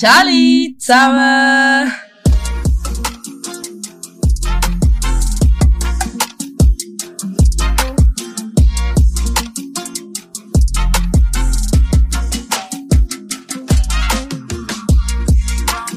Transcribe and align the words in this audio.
Ciao 0.00 0.24
zusammen! 0.78 1.92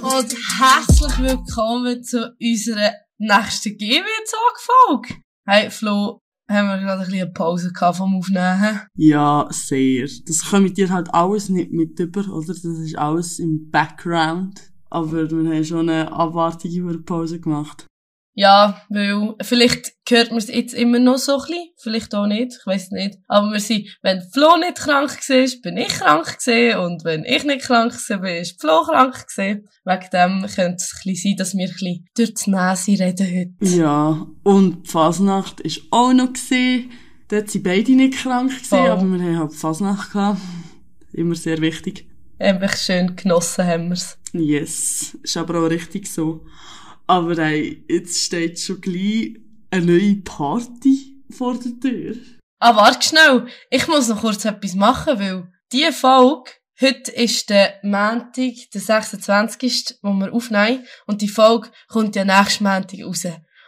Und 0.01 0.35
herzlich 0.59 1.20
willkommen 1.20 2.04
zu 2.04 2.35
unserer 2.41 2.91
nächsten 3.20 3.77
GW-Talk-Folge. 3.77 5.21
Hey 5.47 5.70
Flo, 5.70 6.20
haben 6.50 6.68
wir 6.68 6.78
gerade 6.78 7.02
ein 7.02 7.06
bisschen 7.06 7.21
eine 7.21 7.32
Pause 7.32 7.71
gehabt 7.71 7.97
vom 7.97 8.15
Aufnehmen? 8.15 8.82
Ja, 8.96 9.47
sehr. 9.50 10.07
Das 10.25 10.50
kommt 10.50 10.78
dir 10.78 10.89
halt 10.89 11.14
alles 11.14 11.50
nicht 11.50 11.71
mit 11.71 12.00
über, 12.00 12.28
oder? 12.29 12.47
Das 12.47 12.64
ist 12.64 12.97
alles 12.97 13.39
im 13.39 13.70
Background. 13.71 14.74
Aber 14.89 15.29
wir 15.32 15.51
haben 15.51 15.64
schon 15.64 15.89
eine 15.89 16.11
abartige 16.11 16.84
Pause 17.00 17.39
gemacht. 17.39 17.87
Ja, 18.36 18.82
weil 18.89 19.36
vielleicht 19.42 19.93
hört 20.10 20.29
man 20.29 20.39
es 20.39 20.47
jetzt 20.47 20.73
immer 20.73 20.97
noch 20.97 21.18
so 21.19 21.33
ein 21.33 21.46
bisschen, 21.46 21.69
vielleicht 21.78 22.15
auch 22.15 22.25
nicht, 22.25 22.57
ich 22.59 22.65
weiß 22.65 22.89
nicht. 22.92 23.19
Aber 23.28 23.51
wir 23.51 23.59
sind, 23.59 23.87
wenn 24.01 24.21
Flo 24.23 24.57
nicht 24.57 24.78
krank 24.78 25.11
war, 25.11 25.61
bin 25.61 25.78
ich 25.78 25.87
krank 25.89 26.39
gewesen, 26.39 26.79
und 26.79 27.04
wenn 27.06 27.23
ich 27.25 27.43
nicht 27.43 27.61
krank 27.65 27.93
war, 27.93 28.18
bin 28.18 28.36
ist 28.37 28.59
Flo 28.59 28.82
krank 28.83 29.28
gewesen. 29.28 29.68
Wegen 29.86 30.09
dem 30.11 30.42
könnte 30.47 30.78
es 30.78 30.93
ein 30.96 31.11
bisschen 31.11 31.15
sein, 31.32 31.36
dass 31.37 31.54
wir 31.56 31.68
ein 31.68 31.71
bisschen 31.73 32.06
durch 32.17 32.33
die 32.33 32.50
Nase 32.50 32.92
reden 32.92 33.53
heute. 33.61 33.75
Ja, 33.75 34.25
und 34.44 34.88
die 34.88 34.89
Fasnacht 34.89 35.59
ist 35.61 35.81
auch 35.92 36.14
noch 36.14 36.34
gesehen. 36.34 36.92
Dort 37.28 37.52
sind 37.52 37.64
beide 37.64 37.92
nicht 37.92 38.17
krank 38.17 38.50
gewesen, 38.52 38.73
Oh. 38.80 38.88
aber 38.89 39.04
wir 39.06 39.20
haben 39.23 39.39
halt 39.39 39.54
Fasnacht 39.54 40.11
gehabt. 40.11 40.42
Immer 41.14 41.36
sehr 41.36 41.61
wichtig. 41.61 42.08
Einfach 42.39 42.76
schön 42.76 43.16
genossen 43.16 43.66
haben 43.66 43.89
wir's. 43.89 44.17
Yes, 44.34 45.16
ist 45.22 45.38
aber 45.38 45.59
auch 45.59 45.70
richtig 45.70 46.08
so. 46.08 46.44
Aber 47.08 47.38
ey, 47.38 47.84
jetzt 47.90 48.23
steht 48.23 48.59
schon 48.59 48.82
gleich 48.82 49.36
eine 49.72 49.86
neue 49.86 50.16
Party 50.18 51.23
vor 51.30 51.58
der 51.60 51.80
Tür. 51.80 52.16
Ah, 52.60 52.76
warte 52.76 53.08
schnell. 53.08 53.48
Ich 53.70 53.88
muss 53.88 54.08
noch 54.08 54.22
kurz 54.22 54.45
etwas 54.45 54.73
machen, 54.76 55.20
weil 55.20 55.52
die 55.73 55.92
Folge, 55.92 56.52
heute 56.80 57.12
ist 57.12 57.50
der 57.50 57.80
Montag, 57.84 58.54
der 58.73 58.82
26. 58.82 59.98
wo 60.02 60.14
wir 60.14 60.32
aufnehmen. 60.34 60.86
Und 61.06 61.22
die 61.22 61.28
Folge 61.28 61.70
kommt 61.88 62.16
ja 62.16 62.23
nächsten 62.23 62.64
Montag 62.64 63.04
raus. 63.04 63.28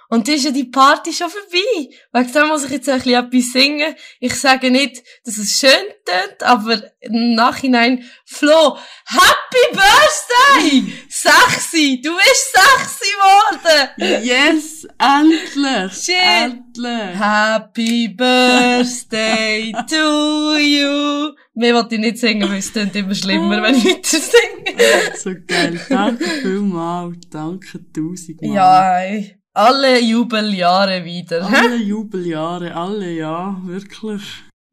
Und 0.09 0.27
dann 0.27 0.35
ist 0.35 0.45
ja 0.45 0.51
die 0.51 0.65
Party 0.65 1.11
schon 1.11 1.29
vorbei. 1.29 1.89
Wegen 2.13 2.33
dem 2.33 2.47
muss 2.47 2.65
ich 2.65 2.71
jetzt 2.71 2.89
ein 2.89 2.99
bisschen 2.99 3.25
etwas 3.25 3.51
singen. 3.51 3.95
Ich 4.19 4.35
sage 4.35 4.69
nicht, 4.69 5.03
dass 5.23 5.37
es 5.37 5.59
schön 5.59 5.71
tönt, 6.05 6.43
aber 6.43 6.81
im 7.01 7.33
Nachhinein, 7.35 8.03
Flo, 8.25 8.77
Happy 9.05 9.73
Birthday! 9.73 10.93
Sexy! 11.09 12.01
Du 12.03 12.15
bist 12.15 12.53
sexy 12.53 13.11
geworden! 13.13 14.23
Yes, 14.23 14.87
endlich! 14.99 15.93
Shit. 15.93 16.15
Endlich! 16.15 17.19
Happy 17.19 18.07
Birthday 18.09 19.71
to 19.89 20.57
you. 20.57 21.33
Mehr 21.53 21.73
wollte 21.73 21.95
ich 21.95 22.01
nicht 22.01 22.17
singen, 22.17 22.49
weil 22.49 22.59
es 22.59 22.71
klingt 22.71 22.95
immer 22.95 23.15
schlimmer, 23.15 23.61
wenn 23.61 23.75
ich 23.75 23.85
weiter 23.85 24.19
singe. 24.19 25.17
So 25.17 25.31
geil. 25.47 25.79
Danke 25.89 26.25
vielmals. 26.41 27.17
Danke 27.31 27.79
tausendmal. 27.93 28.53
Ja, 28.53 28.99
ey. 28.99 29.39
Alle 29.55 30.01
Jubeljahre 30.01 31.03
wieder. 31.05 31.49
hä? 31.49 31.55
Alle 31.55 31.77
Jubeljahre, 31.77 32.75
alle, 32.75 33.11
ja, 33.13 33.61
wirklich. 33.65 34.23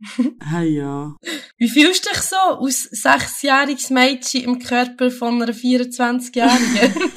Hey, 0.41 0.79
ja. 0.79 1.17
Wie 1.59 1.69
fühlst 1.69 2.05
du 2.05 2.11
dich 2.11 2.23
so 2.23 2.37
aus 2.37 2.89
sechsjähriges 2.91 3.91
Mädchen 3.91 4.43
im 4.43 4.59
Körper 4.59 5.11
von 5.13 5.41
einer 5.41 5.53
24-Jährigen? 5.53 6.93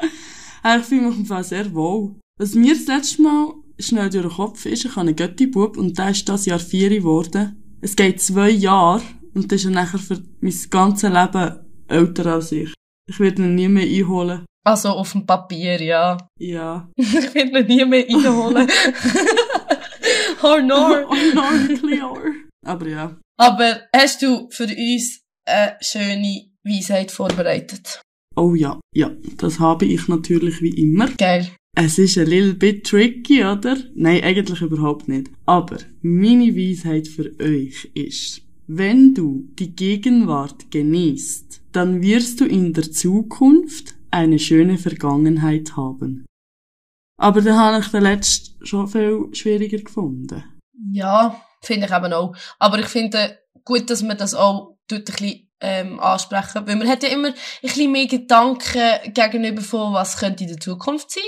Hey, 0.62 0.80
ich 0.80 0.86
fühle 0.86 1.02
mich 1.02 1.18
im 1.18 1.26
Fall 1.26 1.44
sehr 1.44 1.72
wohl. 1.72 2.16
Was 2.38 2.54
mir 2.54 2.74
das 2.74 2.86
letzte 2.86 3.22
Mal 3.22 3.54
schnell 3.78 4.10
durch 4.10 4.26
den 4.26 4.32
Kopf 4.32 4.66
ist, 4.66 4.84
ich 4.84 4.90
habe 4.90 5.02
einen 5.02 5.16
Götti-Bub 5.16 5.76
und 5.76 5.96
der 5.96 6.10
ist 6.10 6.28
das 6.28 6.46
Jahr 6.46 6.58
vier 6.58 6.90
geworden. 6.90 7.78
Es 7.80 7.96
geht 7.96 8.20
zwei 8.20 8.50
Jahre 8.50 9.02
und 9.34 9.50
das 9.50 9.60
ist 9.60 9.66
er 9.66 9.70
nachher 9.70 9.98
für 9.98 10.20
mein 10.40 10.54
ganzes 10.68 11.10
Leben 11.10 11.60
älter 11.88 12.26
als 12.26 12.52
ich. 12.52 12.74
Ich 13.08 13.20
werde 13.20 13.42
ihn 13.42 13.54
nie 13.54 13.68
mehr 13.68 13.86
einholen. 13.86 14.44
Also 14.64 14.90
auf 14.90 15.12
dem 15.12 15.26
Papier, 15.26 15.80
ja. 15.80 16.16
Ja. 16.38 16.88
Ich 16.96 17.34
will 17.34 17.56
ihn 17.56 17.66
nie 17.66 17.84
mehr 17.84 18.06
einholen. 18.08 18.68
oh 20.42 20.58
no. 20.62 21.06
Oh 21.10 21.14
nein, 21.34 21.78
klar. 21.78 22.18
Aber 22.66 22.88
ja. 22.88 23.16
Aber 23.38 23.80
hast 23.94 24.22
du 24.22 24.48
für 24.50 24.64
uns 24.64 25.22
eine 25.46 25.76
schöne 25.80 26.50
Weisheit 26.64 27.10
vorbereitet? 27.10 28.02
Oh 28.36 28.54
ja, 28.54 28.78
ja, 28.94 29.10
das 29.38 29.58
habe 29.58 29.86
ich 29.86 30.08
natürlich 30.08 30.60
wie 30.62 30.80
immer. 30.82 31.08
Geil. 31.16 31.50
Es 31.76 31.98
ist 31.98 32.18
ein 32.18 32.26
little 32.26 32.54
bit 32.54 32.86
tricky, 32.86 33.44
oder? 33.44 33.76
Nein, 33.94 34.22
eigentlich 34.22 34.60
überhaupt 34.60 35.08
nicht. 35.08 35.30
Aber 35.46 35.78
meine 36.02 36.54
Weisheit 36.54 37.08
für 37.08 37.32
euch 37.40 37.90
ist, 37.94 38.42
wenn 38.66 39.14
du 39.14 39.48
die 39.58 39.74
Gegenwart 39.74 40.70
genießt, 40.70 41.62
dann 41.72 42.02
wirst 42.02 42.40
du 42.40 42.44
in 42.44 42.72
der 42.72 42.90
Zukunft 42.90 43.94
eine 44.10 44.38
schöne 44.38 44.78
Vergangenheit 44.78 45.76
haben. 45.76 46.26
Aber 47.18 47.42
da 47.42 47.56
habe 47.56 47.80
ich 47.80 47.88
den 47.88 48.02
letzten 48.02 48.64
schon 48.64 48.88
viel 48.88 49.28
schwieriger 49.32 49.78
gefunden. 49.78 50.42
Ja, 50.92 51.40
finde 51.62 51.86
ich 51.86 51.92
eben 51.92 52.12
auch. 52.12 52.34
Aber 52.58 52.78
ich 52.78 52.86
finde 52.86 53.38
gut, 53.64 53.90
dass 53.90 54.02
man 54.02 54.16
das 54.16 54.34
auch 54.34 54.78
tut 54.88 55.00
ein 55.00 55.04
bisschen 55.04 55.50
ähm, 55.60 56.00
ansprechen, 56.00 56.66
weil 56.66 56.76
man 56.76 56.88
hat 56.88 57.02
ja 57.02 57.10
immer 57.10 57.28
ein 57.28 57.34
bisschen 57.60 57.92
mehr 57.92 58.06
Gedanken 58.06 59.12
gegenüber 59.12 59.60
von, 59.60 59.92
was 59.92 60.16
könnte 60.16 60.44
in 60.44 60.50
der 60.50 60.60
Zukunft 60.60 61.10
sein. 61.10 61.22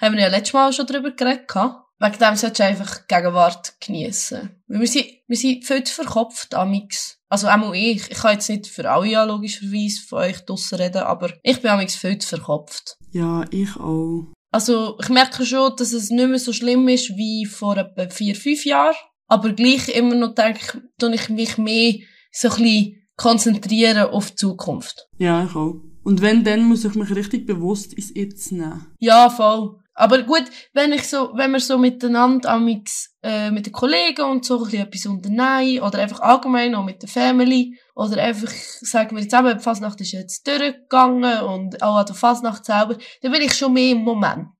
Haben 0.00 0.14
wir 0.14 0.22
ja 0.22 0.28
letztes 0.28 0.52
Mal 0.52 0.72
schon 0.72 0.86
darüber 0.86 1.10
geredet. 1.12 1.48
gehabt. 1.48 1.87
Wegen 2.00 2.18
dem 2.18 2.36
solltest 2.36 2.60
du 2.60 2.64
einfach 2.64 2.98
die 2.98 3.14
Gegenwart 3.14 3.74
geniessen. 3.80 4.50
Weil 4.68 4.80
wir 4.80 4.86
sind, 4.86 5.06
wir 5.26 5.36
sind 5.36 5.64
viel 5.64 5.82
zu 5.82 5.94
verkopft, 5.94 6.54
amix. 6.54 7.18
Also 7.28 7.48
auch 7.48 7.74
ich. 7.74 8.10
Ich 8.10 8.18
kann 8.18 8.34
jetzt 8.34 8.48
nicht 8.48 8.68
für 8.68 8.88
alle 8.88 9.08
ja 9.08 9.24
logischerweise 9.24 10.00
von 10.08 10.20
euch 10.20 10.38
draussen 10.44 10.76
reden, 10.78 11.02
aber 11.02 11.32
ich 11.42 11.60
bin 11.60 11.70
amix 11.70 11.96
viel 11.96 12.18
zu 12.18 12.28
verkopft. 12.28 12.96
Ja, 13.10 13.44
ich 13.50 13.76
auch. 13.76 14.32
Also, 14.50 14.96
ich 15.00 15.08
merke 15.10 15.44
schon, 15.44 15.76
dass 15.76 15.92
es 15.92 16.10
nicht 16.10 16.28
mehr 16.28 16.38
so 16.38 16.52
schlimm 16.52 16.88
ist 16.88 17.10
wie 17.16 17.44
vor 17.44 17.76
etwa 17.76 18.08
vier, 18.08 18.34
fünf 18.34 18.64
Jahren. 18.64 18.96
Aber 19.26 19.52
gleich 19.52 19.88
immer 19.88 20.14
noch 20.14 20.34
denke 20.34 20.60
ich, 20.62 21.02
ich 21.02 21.28
mich 21.28 21.58
mehr 21.58 21.94
so 22.32 22.48
ein 22.48 22.62
bisschen 22.62 23.08
konzentrieren 23.16 24.08
auf 24.08 24.30
die 24.30 24.36
Zukunft. 24.36 25.06
Ja, 25.18 25.44
ich 25.44 25.54
auch. 25.54 25.82
Und 26.02 26.22
wenn, 26.22 26.44
dann 26.44 26.64
muss 26.64 26.86
ich 26.86 26.94
mich 26.94 27.14
richtig 27.14 27.46
bewusst 27.46 27.92
ins 27.92 28.14
Jetzt 28.14 28.52
nehmen. 28.52 28.86
Ja, 28.98 29.28
voll. 29.28 29.78
Aber 29.98 30.22
gut, 30.22 30.44
wenn 30.74 30.92
ich 30.92 31.08
so, 31.08 31.32
wenn 31.34 31.50
wir 31.50 31.58
so 31.58 31.76
miteinander 31.76 32.50
amix, 32.50 33.16
äh, 33.20 33.50
mit 33.50 33.66
den 33.66 33.72
Kollegen 33.72 34.22
und 34.30 34.44
so 34.44 34.58
ein 34.58 34.62
bisschen 34.62 34.86
etwas 34.86 35.06
unternehmen, 35.06 35.80
oder 35.82 35.98
einfach 35.98 36.20
allgemein 36.20 36.76
auch 36.76 36.84
mit 36.84 37.02
der 37.02 37.08
Family, 37.08 37.76
oder 37.96 38.22
einfach, 38.22 38.48
sagen 38.48 39.16
wir 39.16 39.24
jetzt 39.24 39.34
eben, 39.34 39.58
die 39.58 39.62
Fasnacht 39.62 40.00
ist 40.00 40.12
jetzt 40.12 40.46
durchgegangen 40.46 41.40
und 41.40 41.82
auch 41.82 41.96
an 41.96 42.06
der 42.06 42.14
Fasnacht 42.14 42.64
selber, 42.64 42.96
dann 43.22 43.32
bin 43.32 43.42
ich 43.42 43.52
schon 43.54 43.72
mehr 43.72 43.90
im 43.90 44.04
Moment. 44.04 44.54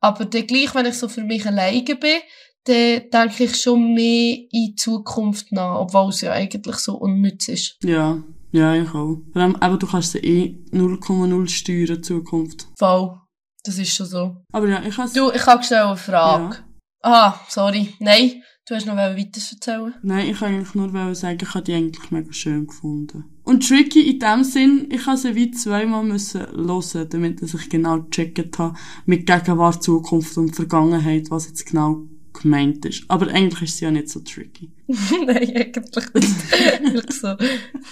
Aber 0.00 0.24
dann 0.24 0.48
gleich, 0.48 0.74
wenn 0.74 0.86
ich 0.86 0.98
so 0.98 1.06
für 1.06 1.22
mich 1.22 1.46
alleine 1.46 1.94
bin, 1.94 2.18
dann 2.64 3.02
denke 3.08 3.44
ich 3.44 3.54
schon 3.54 3.94
mehr 3.94 4.36
in 4.50 4.76
Zukunft 4.76 5.52
nach, 5.52 5.78
obwohl 5.78 6.08
es 6.08 6.22
ja 6.22 6.32
eigentlich 6.32 6.76
so 6.76 6.96
unnütz 6.96 7.46
ist. 7.46 7.76
Ja, 7.84 8.20
ja, 8.50 8.74
ich 8.74 8.88
auch. 8.88 9.20
Vor 9.32 9.42
allem, 9.42 9.54
aber 9.60 9.76
du 9.76 9.86
kannst 9.86 10.10
sie 10.10 10.18
eh 10.18 10.58
0,0 10.72 11.48
steuern, 11.48 12.02
Zukunft. 12.02 12.66
Voll. 12.76 13.21
Das 13.64 13.78
ist 13.78 13.94
schon 13.94 14.06
so. 14.06 14.36
Aber 14.52 14.68
ja, 14.68 14.82
ich 14.82 14.96
has 14.98 15.12
Du, 15.12 15.30
ich 15.30 15.46
habe 15.46 15.58
gestellt 15.58 15.82
eine 15.82 15.96
Frage. 15.96 16.56
Ah, 17.02 17.34
sorry. 17.48 17.94
Nein, 18.00 18.42
du 18.66 18.74
hast 18.74 18.86
noch 18.86 18.96
weiter 18.96 19.40
erzählen. 19.50 19.94
Nein, 20.02 20.28
ich 20.30 20.38
kann 20.38 20.54
eigentlich 20.54 20.74
nur 20.74 21.14
sagen, 21.14 21.38
ich 21.40 21.54
habe 21.54 21.64
die 21.64 21.74
eigentlich 21.74 22.10
mega 22.10 22.32
schön 22.32 22.66
gefunden. 22.66 23.24
Und 23.44 23.66
tricky 23.66 24.10
in 24.10 24.20
dem 24.20 24.44
Sinn, 24.44 24.88
ich 24.90 25.06
habe 25.06 25.16
sie 25.16 25.34
wie 25.34 25.50
zweimal 25.50 26.04
müssen 26.04 26.46
hören, 26.46 27.08
damit 27.08 27.42
ich 27.42 27.68
genau 27.68 28.02
gecheckt 28.02 28.58
habe, 28.58 28.78
mit 29.04 29.26
Gegenwart, 29.26 29.82
Zukunft 29.82 30.36
und 30.38 30.54
Vergangenheit, 30.54 31.30
was 31.30 31.48
jetzt 31.48 31.66
genau 31.66 32.02
gemeint 32.32 32.84
ist. 32.84 33.04
Aber 33.08 33.28
eigentlich 33.28 33.62
ist 33.62 33.78
sie 33.78 33.84
ja 33.84 33.90
nicht 33.90 34.08
so 34.08 34.20
tricky. 34.20 34.70
Nein, 34.86 35.36
eigentlich 35.36 36.14
nicht. 36.14 37.12
So. 37.12 37.36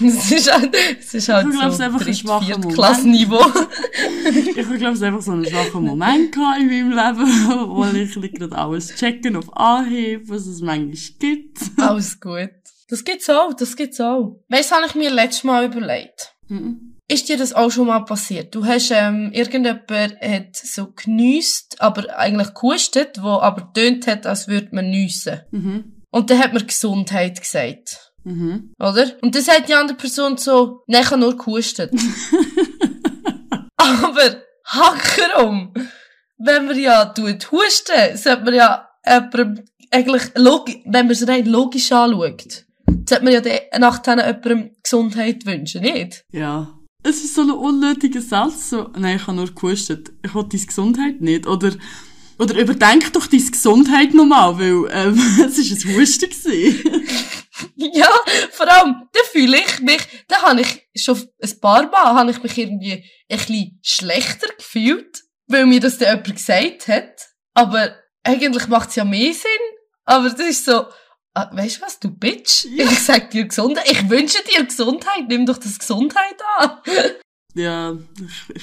Es 0.05 0.33
ist 0.33 0.53
halt, 0.53 0.77
es 0.99 1.15
ist 1.15 1.29
halt 1.29 1.47
Ich 1.49 1.53
glaub, 1.53 1.67
es 1.67 1.73
ist 1.73 1.79
so 1.79 1.85
einfach 1.85 2.07
ein 2.07 2.15
schwacher 2.15 2.59
Moment. 2.59 2.77
Ich 4.31 4.65
habe, 4.65 4.79
glaube 4.79 4.97
ich, 4.97 5.05
einfach 5.05 5.23
so 5.23 5.33
einen 5.33 5.47
schwachen 5.47 5.85
Moment 5.85 6.33
gehabt 6.33 6.61
in 6.61 6.67
meinem 6.67 6.91
Leben, 6.91 7.29
wo 7.71 7.85
ich 7.85 8.15
bisschen 8.15 8.35
gerade 8.35 8.57
alles 8.57 8.95
checken 8.95 9.37
auf 9.37 9.57
Anhieb, 9.57 10.29
was 10.29 10.47
es 10.47 10.61
manchmal 10.61 10.97
gibt. 11.19 11.59
Alles 11.77 12.21
gut. 12.21 12.51
Das 12.89 13.05
gibt's 13.05 13.31
auch, 13.31 13.55
das 13.55 13.77
gibt's 13.77 14.01
auch. 14.01 14.43
Weißt 14.49 14.71
du, 14.71 14.75
was 14.77 14.91
ich 14.91 14.95
mir 14.97 15.11
letztes 15.11 15.45
Mal 15.45 15.67
überlegt? 15.67 16.35
Mhm. 16.49 16.90
Ist 17.11 17.29
dir 17.29 17.37
das 17.37 17.53
auch 17.53 17.71
schon 17.71 17.89
mal 17.89 18.05
passiert? 18.05 18.55
Du 18.55 18.65
hast, 18.65 18.91
ähm, 18.93 19.33
irgendjemand 19.33 19.91
hat 19.91 20.55
so 20.55 20.93
geniesst, 20.93 21.81
aber 21.81 22.17
eigentlich 22.17 22.55
gehustet, 22.55 23.21
wo 23.21 23.31
aber 23.41 23.73
tönt 23.73 24.07
hat, 24.07 24.27
als 24.27 24.47
würde 24.47 24.69
man 24.73 24.91
nüssen. 24.91 25.41
Mhm. 25.51 26.03
Und 26.11 26.31
dann 26.31 26.39
hat 26.39 26.53
man 26.53 26.65
Gesundheit 26.67 27.41
gesagt. 27.41 28.13
Mhm. 28.23 28.73
Oder? 28.79 29.07
Und 29.23 29.35
dann 29.35 29.43
sagt 29.43 29.69
die 29.69 29.75
andere 29.75 29.97
Person 29.97 30.37
so, 30.37 30.83
nein, 30.87 31.03
ich 31.03 31.11
habe 31.11 31.21
nur 31.21 31.37
gehustet. 31.37 31.91
Aber, 33.77 34.43
hackerum, 34.67 35.73
wenn 36.39 36.67
man 36.67 36.79
ja 36.79 37.07
tut 37.07 37.51
husten, 37.51 38.17
sollte 38.17 38.45
man 38.45 38.55
ja 38.55 38.89
jemandem 39.05 39.65
eigentlich, 39.91 40.23
wenn 40.35 41.07
man 41.07 41.11
es 41.11 41.27
rein 41.27 41.47
logisch 41.47 41.91
anschaut, 41.91 42.67
sollte 43.09 43.25
man 43.25 43.33
ja 43.33 43.41
de- 43.41 43.63
nach 43.79 43.99
denen 43.99 44.21
jemandem 44.21 44.71
Gesundheit 44.83 45.45
wünschen, 45.47 45.83
nicht? 45.83 46.25
Ja. 46.31 46.77
Es 47.03 47.25
ist 47.25 47.35
so 47.35 47.43
ein 47.43 47.51
unnötiger 47.51 48.21
Satz, 48.21 48.71
so, 48.71 48.91
nein, 48.97 49.17
ich 49.17 49.27
habe 49.27 49.37
nur 49.37 49.55
gehustet. 49.55 50.13
Ich 50.23 50.35
will 50.35 50.45
deine 50.45 50.67
Gesundheit 50.67 51.21
nicht. 51.21 51.47
Oder, 51.47 51.73
oder 52.39 52.55
überdenk 52.59 53.13
doch 53.15 53.27
deine 53.27 53.43
Gesundheit 53.43 54.13
nochmal, 54.13 54.59
weil, 54.59 54.91
ähm, 54.93 55.19
es 55.47 55.59
ist 55.59 55.85
ein 55.85 55.97
Husten 55.97 56.31
gewesen. 56.31 57.07
Ja, 57.77 58.09
vor 58.53 58.71
allem, 58.71 59.09
da 59.13 59.21
fühle 59.31 59.59
ich 59.59 59.81
mich, 59.81 60.01
da 60.29 60.41
habe 60.43 60.63
ich 60.63 60.89
schon 60.95 61.21
ein 61.43 61.61
paar 61.61 61.91
Mal, 61.91 62.15
habe 62.15 62.31
ich 62.31 62.43
mich 62.43 62.57
irgendwie 62.57 63.05
ein 63.29 63.37
bisschen 63.37 63.79
schlechter 63.83 64.49
gefühlt, 64.57 65.25
weil 65.47 65.67
mir 65.67 65.81
das 65.81 65.99
dann 65.99 66.09
jemand 66.09 66.37
gesagt 66.37 66.89
hat. 66.89 67.21
Aber 67.53 67.95
eigentlich 68.23 68.67
macht 68.69 68.91
es 68.91 68.97
ja 68.97 69.05
mehr 69.05 69.35
Sinn. 69.35 69.51
Aber 70.05 70.31
das 70.31 70.41
ist 70.41 70.65
so, 70.65 70.87
ah, 71.35 71.51
weißt 71.53 71.79
du 71.79 71.83
was, 71.83 72.01
du 72.01 72.11
Bitch? 72.11 72.65
Ja. 72.65 72.85
Ich 72.85 73.01
sag 73.01 73.31
dir 73.31 73.47
Gesundheit, 73.47 73.91
ich 73.91 74.09
wünsche 74.09 74.39
dir 74.45 74.65
Gesundheit, 74.65 75.29
nimm 75.29 75.47
doch 75.47 75.59
das 75.59 75.79
Gesundheit 75.79 76.37
an. 76.59 76.79
ja, 77.55 77.93
ich, 78.53 78.63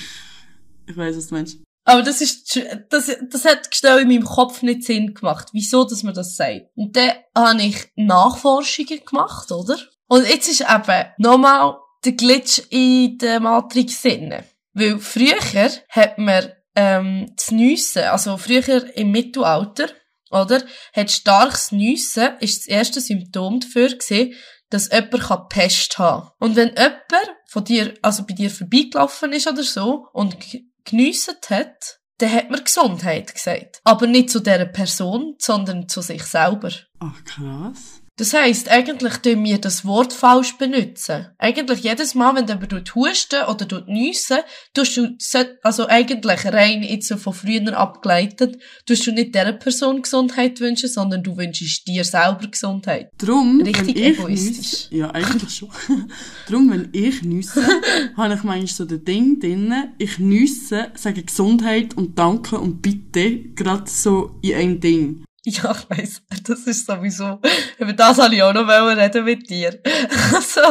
ich, 0.87 0.97
weiss, 0.97 1.17
was 1.17 1.27
du 1.27 1.35
meinst. 1.35 1.59
Aber 1.85 2.03
das 2.03 2.19
ist, 2.19 2.59
das, 2.89 3.15
das 3.29 3.45
hat 3.45 3.73
schnell 3.73 3.99
in 3.99 4.09
meinem 4.09 4.25
Kopf 4.25 4.61
nicht 4.61 4.83
Sinn 4.83 5.13
gemacht, 5.13 5.49
wieso, 5.53 5.85
dass 5.85 6.03
man 6.03 6.13
das 6.13 6.35
sagt. 6.35 6.67
Und 6.75 6.97
dann 6.97 7.11
habe 7.35 7.61
ich 7.61 7.87
Nachforschungen 7.95 9.05
gemacht, 9.05 9.51
oder? 9.51 9.77
Und 10.09 10.27
jetzt 10.27 10.49
ist 10.49 10.61
eben 10.61 11.05
nochmal 11.17 11.77
der 12.03 12.11
Glitch 12.11 12.61
in 12.69 13.17
der 13.17 13.39
Matrix 13.39 14.01
drin. 14.01 14.33
Weil 14.73 14.99
früher 14.99 15.39
hat 15.89 16.17
man, 16.17 16.51
ähm, 16.75 17.31
das 17.35 17.51
Nüssen, 17.51 18.03
also 18.03 18.37
früher 18.37 18.95
im 18.95 19.11
Mittelalter, 19.11 19.87
oder? 20.31 20.63
Hat 20.93 21.11
starkes 21.11 21.71
Nüssen, 21.71 22.37
ist 22.39 22.59
das 22.61 22.67
erste 22.67 23.01
Symptom 23.01 23.59
dafür 23.59 23.89
gewesen, 23.89 24.33
dass 24.69 24.91
jemand 24.91 25.21
kann 25.23 25.47
Pest 25.49 25.97
haben 25.97 26.29
Und 26.39 26.55
wenn 26.55 26.69
jemand 26.69 26.95
von 27.47 27.63
dir, 27.63 27.93
also 28.01 28.25
bei 28.25 28.33
dir 28.33 28.49
vorbeigelaufen 28.51 29.31
ist 29.31 29.47
oder 29.47 29.63
so 29.63 30.07
und 30.13 30.39
g- 30.39 30.65
geniesset 30.83 31.49
hat, 31.49 31.99
dann 32.17 32.33
hat 32.33 32.49
man 32.49 32.63
Gesundheit 32.63 33.33
gesagt. 33.33 33.79
Aber 33.83 34.07
nicht 34.07 34.29
zu 34.29 34.39
dieser 34.39 34.65
Person, 34.65 35.35
sondern 35.39 35.87
zu 35.87 36.01
sich 36.01 36.23
selber. 36.23 36.71
Ach, 36.99 37.23
krass. 37.23 38.01
Das 38.19 38.33
heisst, 38.33 38.67
eigentlich 38.69 39.13
tun 39.17 39.43
wir 39.43 39.59
das 39.59 39.85
Wort 39.85 40.11
falsch 40.11 40.57
benutzen. 40.57 41.27
Eigentlich 41.37 41.81
jedes 41.81 42.15
Mal, 42.15 42.33
wenn 42.35 42.47
jemand 42.47 42.95
husten 42.95 43.43
oder 43.47 43.83
niessen, 43.87 44.39
tust 44.73 44.97
du, 44.97 45.15
so- 45.19 45.37
also 45.61 45.87
eigentlich 45.87 46.43
rein 46.45 46.81
jetzt 46.81 47.09
so 47.09 47.17
von 47.17 47.33
früher 47.33 47.77
abgeleitet, 47.77 48.57
tust 48.87 49.05
du 49.05 49.11
nicht 49.11 49.35
dieser 49.35 49.53
Person 49.53 50.01
Gesundheit 50.01 50.59
wünschen, 50.59 50.89
sondern 50.89 51.21
du 51.21 51.37
wünschst 51.37 51.87
dir 51.87 52.03
selber 52.03 52.47
Gesundheit. 52.49 53.09
Drum, 53.19 53.61
Richtig 53.61 53.95
wenn 53.95 54.03
ich 54.03 54.17
egoistisch. 54.19 54.57
niesse, 54.57 54.95
ja, 54.95 55.11
eigentlich 55.11 55.53
schon. 55.55 55.69
Drum, 56.47 56.71
wenn 56.71 56.89
ich 56.93 57.21
niesse, 57.21 57.61
habe 58.17 58.33
ich 58.33 58.41
manchmal 58.43 58.65
so 58.67 58.85
das 58.85 59.03
Ding 59.03 59.39
drin, 59.39 59.71
ich 59.99 60.17
niesse, 60.17 60.87
sage 60.95 61.21
Gesundheit 61.23 61.95
und 61.95 62.17
Danke 62.17 62.57
und 62.57 62.81
Bitte, 62.81 63.39
gerade 63.53 63.83
so 63.87 64.39
in 64.41 64.55
einem 64.55 64.79
Ding. 64.79 65.23
Ja, 65.49 65.71
ich 65.71 65.89
weiss, 65.89 66.21
das 66.43 66.67
ist 66.67 66.85
sowieso, 66.85 67.39
über 67.77 67.93
das 67.93 68.17
wollte 68.17 68.35
ich 68.35 68.43
auch 68.43 68.51
noch 68.51 68.67
reden 68.67 69.23
mit 69.23 69.49
dir. 69.49 69.81
Also, 70.35 70.61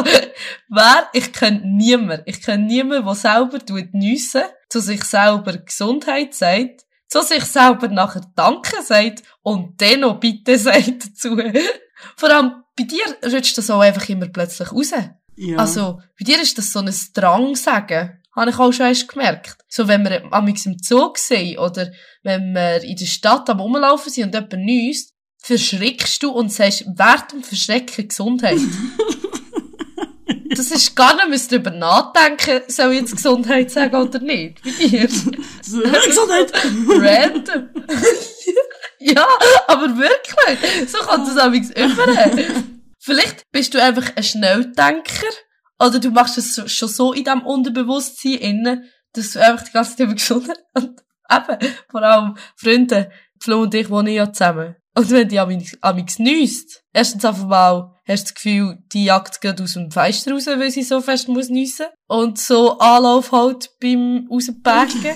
wer, 0.69 1.09
ich 1.13 1.33
kenne 1.33 1.61
niemanden, 1.65 2.21
ich 2.27 2.43
kenne 2.43 2.63
niemanden, 2.63 3.03
der 3.03 3.15
selber 3.15 3.57
tut 3.57 3.95
niessen, 3.95 4.43
zu 4.69 4.79
sich 4.79 5.03
selber 5.03 5.57
Gesundheit 5.57 6.35
sagt, 6.35 6.85
zu 7.07 7.23
sich 7.23 7.43
selber 7.45 7.87
nachher 7.87 8.21
Danke 8.35 8.83
sagt 8.83 9.23
und 9.41 9.81
dann 9.81 10.01
noch 10.01 10.19
Bitte 10.19 10.59
sagt 10.59 11.07
dazu. 11.07 11.35
Vor 12.15 12.29
allem, 12.29 12.63
bei 12.77 12.83
dir 12.83 13.33
rutscht 13.33 13.57
das 13.57 13.71
auch 13.71 13.79
einfach 13.79 14.07
immer 14.09 14.27
plötzlich 14.27 14.71
raus. 14.71 14.91
Ja. 15.37 15.57
Also, 15.57 16.01
bei 16.19 16.23
dir 16.23 16.39
ist 16.39 16.55
das 16.55 16.71
so 16.71 16.79
ein 16.79 16.93
Drang 17.15 17.55
sagen. 17.55 18.16
Habe 18.37 18.51
ich 18.51 18.59
auch 18.59 18.71
schon 18.71 18.85
erst 18.85 19.07
gemerkt. 19.07 19.57
So, 19.67 19.87
wenn 19.87 20.03
wir 20.03 20.31
am 20.31 20.47
im 20.47 20.83
Zug 20.83 21.17
sind 21.17 21.57
oder 21.57 21.91
wenn 22.21 22.53
wir 22.53 22.83
in 22.83 22.95
der 22.95 23.07
Stadt 23.07 23.49
am 23.49 23.59
Rumlaufen 23.59 24.11
sind 24.11 24.25
und 24.25 24.35
jemand 24.35 24.53
niest, 24.63 25.15
verschrickst 25.41 26.21
du 26.21 26.29
und 26.29 26.51
sagst, 26.53 26.85
während 26.95 27.31
dem 27.31 27.43
Verschrecken 27.43 28.07
Gesundheit. 28.07 28.59
Das 30.49 30.71
ist 30.71 30.95
gar 30.95 31.15
nicht, 31.15 31.29
müsst 31.29 31.51
drüber 31.51 31.69
nachdenken, 31.69 32.63
soll 32.67 32.93
ich 32.93 33.01
jetzt 33.01 33.15
Gesundheit 33.15 33.69
sagen 33.69 33.95
oder 33.95 34.19
nicht. 34.19 34.63
Bei 34.63 34.71
dir. 34.71 35.01
Gesundheit! 35.61 36.51
Random. 36.87 37.69
ja, 38.99 39.27
aber 39.67 39.97
wirklich. 39.97 40.89
So 40.89 40.97
kommt 40.99 41.27
das 41.27 41.37
amigs 41.37 41.69
über. 41.69 42.07
Vielleicht 42.97 43.43
bist 43.51 43.75
du 43.75 43.83
einfach 43.83 44.15
ein 44.15 44.23
Schnelldenker. 44.23 45.27
Oder 45.79 45.99
du 45.99 46.09
machst 46.09 46.37
es 46.37 46.71
schon 46.71 46.89
so 46.89 47.13
in 47.13 47.23
diesem 47.23 47.45
Unterbewusstsein 47.45 48.33
innen, 48.33 48.89
dass 49.13 49.31
du 49.31 49.43
einfach 49.43 49.65
die 49.65 49.71
ganze 49.71 49.91
Zeit 49.91 49.99
über 50.01 50.13
Gesundheit 50.15 50.59
und 50.73 51.01
eben, 51.29 51.73
vor 51.89 52.01
allem 52.01 52.37
Freunde, 52.55 53.11
Flo 53.39 53.61
und 53.63 53.73
ich 53.73 53.89
wohnen 53.89 54.13
ja 54.13 54.31
zusammen. 54.31 54.75
Und 54.95 55.11
wenn 55.11 55.27
die 55.27 55.39
amigs 55.39 56.17
niest, 56.17 56.83
erstens 56.91 57.23
einfach 57.23 57.45
mal 57.45 57.95
hast 58.07 58.23
du 58.23 58.23
das 58.23 58.33
Gefühl, 58.33 58.77
die 58.91 59.05
jagt 59.05 59.41
gerade 59.41 59.61
aus 59.61 59.73
dem 59.73 59.91
Fenster 59.91 60.31
raus, 60.31 60.47
weil 60.47 60.71
sie 60.71 60.81
so 60.81 61.01
fest 61.01 61.27
muss 61.27 61.49
niessen. 61.49 61.85
Und 62.07 62.39
so 62.39 62.79
Anlauf 62.79 63.31
halt 63.31 63.69
beim 63.79 64.27
Rauspacken. 64.31 65.15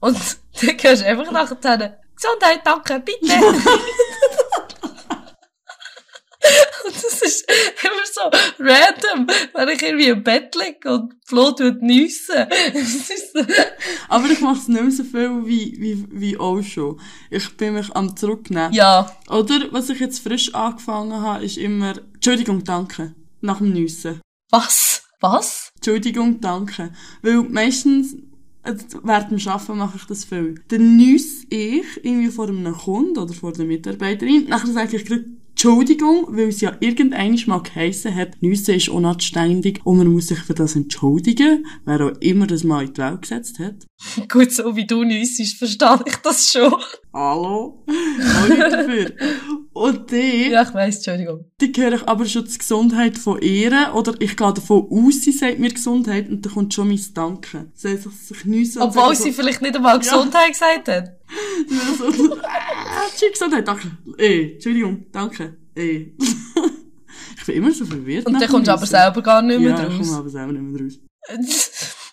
Und 0.00 0.16
dann 0.62 0.76
gehst 0.76 1.02
du 1.02 1.06
einfach 1.06 1.30
nachher 1.30 1.98
Gesundheit, 2.16 2.60
danke, 2.64 3.00
bitte. 3.00 3.34
und 6.86 6.94
das 7.04 7.22
ist 7.22 7.50
immer 7.82 8.06
so 8.12 8.20
random, 8.58 9.26
wenn 9.54 9.68
ich 9.68 9.82
irgendwie 9.82 10.08
im 10.08 10.22
Bett 10.22 10.54
liege 10.54 10.90
und 10.94 11.14
Flo 11.24 11.48
ist 11.58 12.26
so, 13.32 13.40
Aber 14.08 14.30
ich 14.30 14.40
mache 14.40 14.58
es 14.58 14.68
nicht 14.68 14.82
mehr 14.82 14.90
so 14.90 15.04
viel 15.04 15.46
wie, 15.46 15.76
wie, 15.78 16.06
wie 16.10 16.38
auch 16.38 16.62
schon. 16.62 17.00
Ich 17.30 17.56
bin 17.56 17.74
mich 17.74 17.94
am 17.94 18.16
zurücknehmen. 18.16 18.72
ja, 18.72 19.10
Oder, 19.28 19.66
was 19.72 19.90
ich 19.90 20.00
jetzt 20.00 20.20
frisch 20.20 20.54
angefangen 20.54 21.20
habe, 21.20 21.44
ist 21.44 21.58
immer, 21.58 21.94
Entschuldigung, 22.14 22.64
danke. 22.64 23.14
Nach 23.40 23.58
dem 23.58 23.72
Nüssen. 23.72 24.20
was? 24.50 25.02
Was? 25.20 25.72
Entschuldigung, 25.76 26.40
danke. 26.40 26.92
Weil 27.22 27.42
meistens, 27.42 28.14
äh, 28.62 28.74
während 29.02 29.30
dem 29.32 29.48
Arbeiten 29.48 29.78
mache 29.78 29.96
ich 29.96 30.04
das 30.04 30.24
viel. 30.24 30.62
Dann 30.68 30.96
nüsse 30.96 31.46
ich 31.50 31.84
irgendwie 32.04 32.30
vor 32.30 32.48
einem 32.48 32.72
Kunden 32.72 33.18
oder 33.18 33.34
vor 33.34 33.52
der 33.52 33.64
Mitarbeiterin. 33.64 34.46
Nachher 34.48 34.72
sage 34.72 34.96
ich 34.96 35.04
gerade 35.04 35.24
Entschuldigung, 35.60 36.28
weil 36.28 36.50
es 36.50 36.60
ja 36.60 36.76
irgendeinmal 36.78 37.58
mal 37.58 37.62
geheissen 37.64 38.14
hat, 38.14 38.40
Nüsse 38.40 38.76
ist 38.76 38.90
unanständig 38.90 39.80
und 39.82 39.98
man 39.98 40.06
muss 40.06 40.28
sich 40.28 40.38
für 40.38 40.54
das 40.54 40.76
entschuldigen, 40.76 41.66
wer 41.84 42.00
auch 42.00 42.16
immer 42.20 42.46
das 42.46 42.62
mal 42.62 42.84
in 42.84 42.94
die 42.94 43.00
Welt 43.00 43.22
gesetzt 43.22 43.58
hat. 43.58 43.74
Gut, 44.28 44.52
so 44.52 44.76
wie 44.76 44.86
du 44.86 45.02
niessest, 45.02 45.58
verstehe 45.58 45.98
ich 46.06 46.14
das 46.18 46.52
schon. 46.52 46.72
Hallo? 47.12 47.84
Auch 47.88 48.48
nicht 48.48 48.60
dafür. 48.60 49.12
Und 49.72 50.08
die, 50.12 50.48
Ja, 50.52 50.62
ich 50.62 50.72
weiss, 50.74 50.98
Entschuldigung. 50.98 51.50
die 51.60 51.72
höre 51.76 51.94
ich 51.94 52.06
aber 52.06 52.24
schon 52.26 52.44
die 52.44 52.56
Gesundheit 52.56 53.18
von 53.18 53.42
ihr, 53.42 53.72
oder 53.96 54.14
ich 54.20 54.36
gehe 54.36 54.52
davon 54.54 54.86
aus, 54.88 55.22
sie 55.22 55.32
sagt 55.32 55.58
mir 55.58 55.70
Gesundheit, 55.70 56.28
und 56.28 56.46
dann 56.46 56.52
kommt 56.52 56.72
schon 56.72 56.86
mein 56.86 57.00
Danke. 57.14 57.72
Sie 57.74 57.96
sich, 57.96 58.12
sich 58.12 58.44
nüsse 58.44 58.80
Obwohl 58.80 59.16
sie 59.16 59.32
vielleicht 59.32 59.60
nicht 59.60 59.74
einmal 59.74 59.98
Gesundheit 59.98 60.52
gesagt 60.52 60.86
hat. 60.86 61.17
So, 61.98 62.10
so, 62.10 62.36
ah, 62.42 63.06
Gesundheit, 63.30 63.66
danke. 63.66 63.90
Eh, 64.18 64.52
Entschuldigung, 64.54 65.06
danke. 65.12 65.58
Eh. 65.74 66.12
ich 67.36 67.46
bin 67.46 67.56
immer 67.56 67.72
so 67.72 67.84
verwirrt. 67.84 68.26
Und 68.26 68.40
dann 68.40 68.48
kommst 68.48 68.68
du 68.68 68.72
aber 68.72 68.86
selber 68.86 69.22
gar 69.22 69.42
nicht 69.42 69.60
mehr 69.60 69.70
ja, 69.70 69.82
ich 69.82 69.86
komme 69.88 69.98
draus. 69.98 70.12
aber 70.14 70.28
selber 70.28 70.52
nicht 70.52 70.62
mehr 70.62 70.82
raus. 70.82 70.98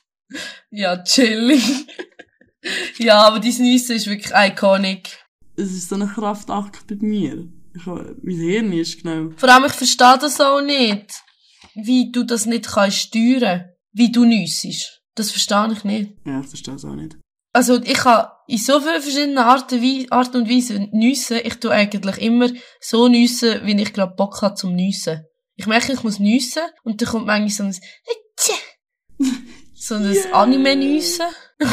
ja, 0.70 1.04
chillig. 1.04 1.64
ja, 2.98 3.22
aber 3.22 3.40
dein 3.40 3.56
Niessen 3.60 3.96
ist 3.96 4.08
wirklich 4.08 4.34
iconic. 4.36 5.18
Es 5.56 5.72
ist 5.72 5.90
so 5.90 5.96
ein 5.96 6.08
Kraftakt 6.08 6.88
bei 6.88 6.96
mir. 7.00 7.48
Ich, 7.74 7.86
mein 7.86 8.16
Hirn 8.24 8.74
ist 8.74 9.02
genau... 9.02 9.32
Vor 9.36 9.50
allem, 9.50 9.66
ich 9.66 9.74
verstehe 9.74 10.18
das 10.20 10.40
auch 10.40 10.62
nicht. 10.62 11.14
Wie 11.76 12.12
du 12.12 12.24
das 12.24 12.46
nicht 12.46 12.68
kannst 12.68 12.98
steuern. 12.98 13.66
Wie 13.92 14.12
du 14.12 14.26
niessest. 14.26 15.02
Das 15.16 15.32
verstehe 15.32 15.72
ich 15.72 15.84
nicht. 15.84 16.14
Ja, 16.26 16.42
ich 16.42 16.48
verstehe 16.48 16.76
es 16.76 16.86
auch 16.86 16.96
nicht. 16.96 17.18
Also, 17.54 17.82
ich 17.82 17.94
kann 17.94 18.28
in 18.48 18.58
so 18.58 18.80
vielen 18.80 19.02
verschiedenen 19.02 19.38
Arten, 19.40 20.08
Art 20.12 20.36
und 20.36 20.50
Weise 20.50 20.88
niessen. 20.92 21.40
Ich 21.44 21.56
tu 21.56 21.70
eigentlich 21.70 22.18
immer 22.20 22.50
so 22.80 23.08
niessen, 23.08 23.66
wie 23.66 23.82
ich 23.82 23.94
gerade 23.94 24.16
Bock 24.16 24.42
habe 24.42 24.56
zum 24.56 24.76
Niessen. 24.76 25.26
Ich 25.56 25.68
merke, 25.68 25.94
ich 25.94 26.04
muss 26.04 26.20
niessen 26.20 26.64
und 26.84 27.02
dann 27.02 27.10
kommt 27.10 27.26
manchmal 27.26 27.50
so 27.50 27.64
ein 27.64 27.76
so 29.74 29.96
ein 29.96 30.04
Yeah. 30.14 30.34
Anime-Niessen. 30.34 31.28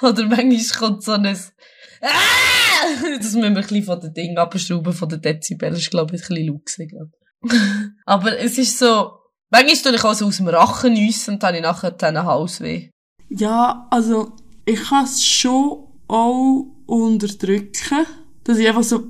Oder 0.00 0.26
manchmal 0.26 0.78
kommt 0.78 1.02
so 1.02 1.12
ein 1.12 1.26
Ah! 2.02 2.08
Das 3.00 3.32
müssen 3.32 3.42
wir 3.42 3.46
ein 3.46 3.54
bisschen 3.54 3.84
von 3.84 4.00
den 4.00 4.12
Dingen 4.12 4.38
abschrauben, 4.38 4.92
von 4.92 5.08
den 5.08 5.20
Dezibel. 5.20 5.70
Das 5.70 5.78
ist, 5.78 5.90
glaube 5.90 6.16
ich, 6.16 6.22
ein 6.22 6.28
bisschen 6.28 6.46
laut 6.48 6.66
gewesen, 6.66 6.88
glaub. 6.88 7.52
Aber 8.06 8.38
es 8.38 8.58
ist 8.58 8.78
so, 8.78 9.12
manchmal 9.50 9.76
tue 9.76 9.94
ich 9.94 10.04
auch 10.04 10.14
so 10.14 10.26
aus 10.26 10.36
dem 10.38 10.48
Rachen 10.48 10.94
nüssen 10.94 11.34
und 11.34 11.42
dann 11.42 11.48
habe 11.48 11.56
ich 11.58 11.62
nachher 11.62 11.90
dann 11.92 12.24
Hausweh. 12.24 12.90
Ja, 13.28 13.86
also, 13.90 14.34
ich 14.64 14.82
kann 14.82 15.04
es 15.04 15.24
schon 15.24 15.88
auch 16.08 16.66
unterdrücken, 16.86 18.06
dass 18.44 18.58
ich 18.58 18.68
einfach 18.68 18.82
so 18.82 19.02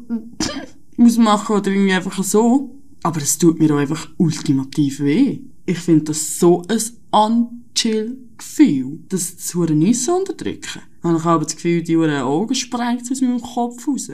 muss 0.97 1.19
machen 1.19 1.57
oder 1.57 1.71
irgendwie 1.71 1.93
einfach 1.93 2.23
so. 2.23 2.79
Aber 3.03 3.21
es 3.21 3.39
tut 3.39 3.59
mir 3.59 3.75
auch 3.75 3.79
einfach 3.79 4.09
ultimativ 4.19 5.01
weh. 5.01 5.41
Ich 5.67 5.79
finde 5.79 6.05
das 6.05 6.39
so 6.39 6.63
ein 6.69 7.63
unchill-Gefühl, 7.83 9.01
das 9.09 9.39
zu 9.39 9.65
Nüsse 9.65 10.15
unterdrücken. 10.15 10.83
Und 11.03 11.17
ich 11.17 11.25
habe 11.25 11.45
das 11.45 11.57
Gefühl, 11.57 11.83
die 11.83 11.97
Augen 11.97 12.55
sprengt 12.55 13.11
aus 13.11 13.21
meinem 13.21 13.41
Kopf 13.41 13.87
raus. 13.87 14.11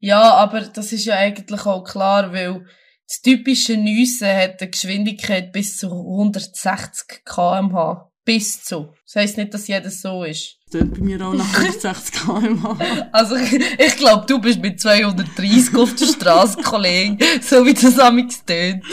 Ja, 0.00 0.34
aber 0.34 0.62
das 0.62 0.92
ist 0.92 1.04
ja 1.04 1.16
eigentlich 1.16 1.66
auch 1.66 1.84
klar, 1.84 2.32
weil 2.32 2.64
das 3.06 3.20
typische 3.20 3.76
Nüssen 3.76 4.28
hat 4.28 4.60
eine 4.60 4.70
Geschwindigkeit 4.70 5.52
bis 5.52 5.76
zu 5.76 5.90
160 5.90 7.24
kmh. 7.24 8.10
Bis 8.24 8.62
zu. 8.62 8.92
Das 9.04 9.16
heisst 9.16 9.36
nicht, 9.36 9.52
dass 9.52 9.66
jedes 9.66 10.02
so 10.02 10.24
ist. 10.24 10.58
Tut 10.70 10.94
bei 10.94 11.00
mir 11.00 11.26
auch 11.26 11.34
nach 11.34 11.52
160 11.58 12.12
kmh. 12.12 12.78
Also, 13.12 13.34
ich 13.36 13.96
glaube, 13.96 14.24
du 14.26 14.40
bist 14.40 14.60
mit 14.60 14.80
230 14.80 15.74
auf 15.74 15.94
der 15.96 16.06
Straße, 16.06 16.58
Kollege. 16.62 17.18
So 17.42 17.64
wie 17.66 17.74
das 17.74 17.98
amix 17.98 18.44
tönt. 18.44 18.84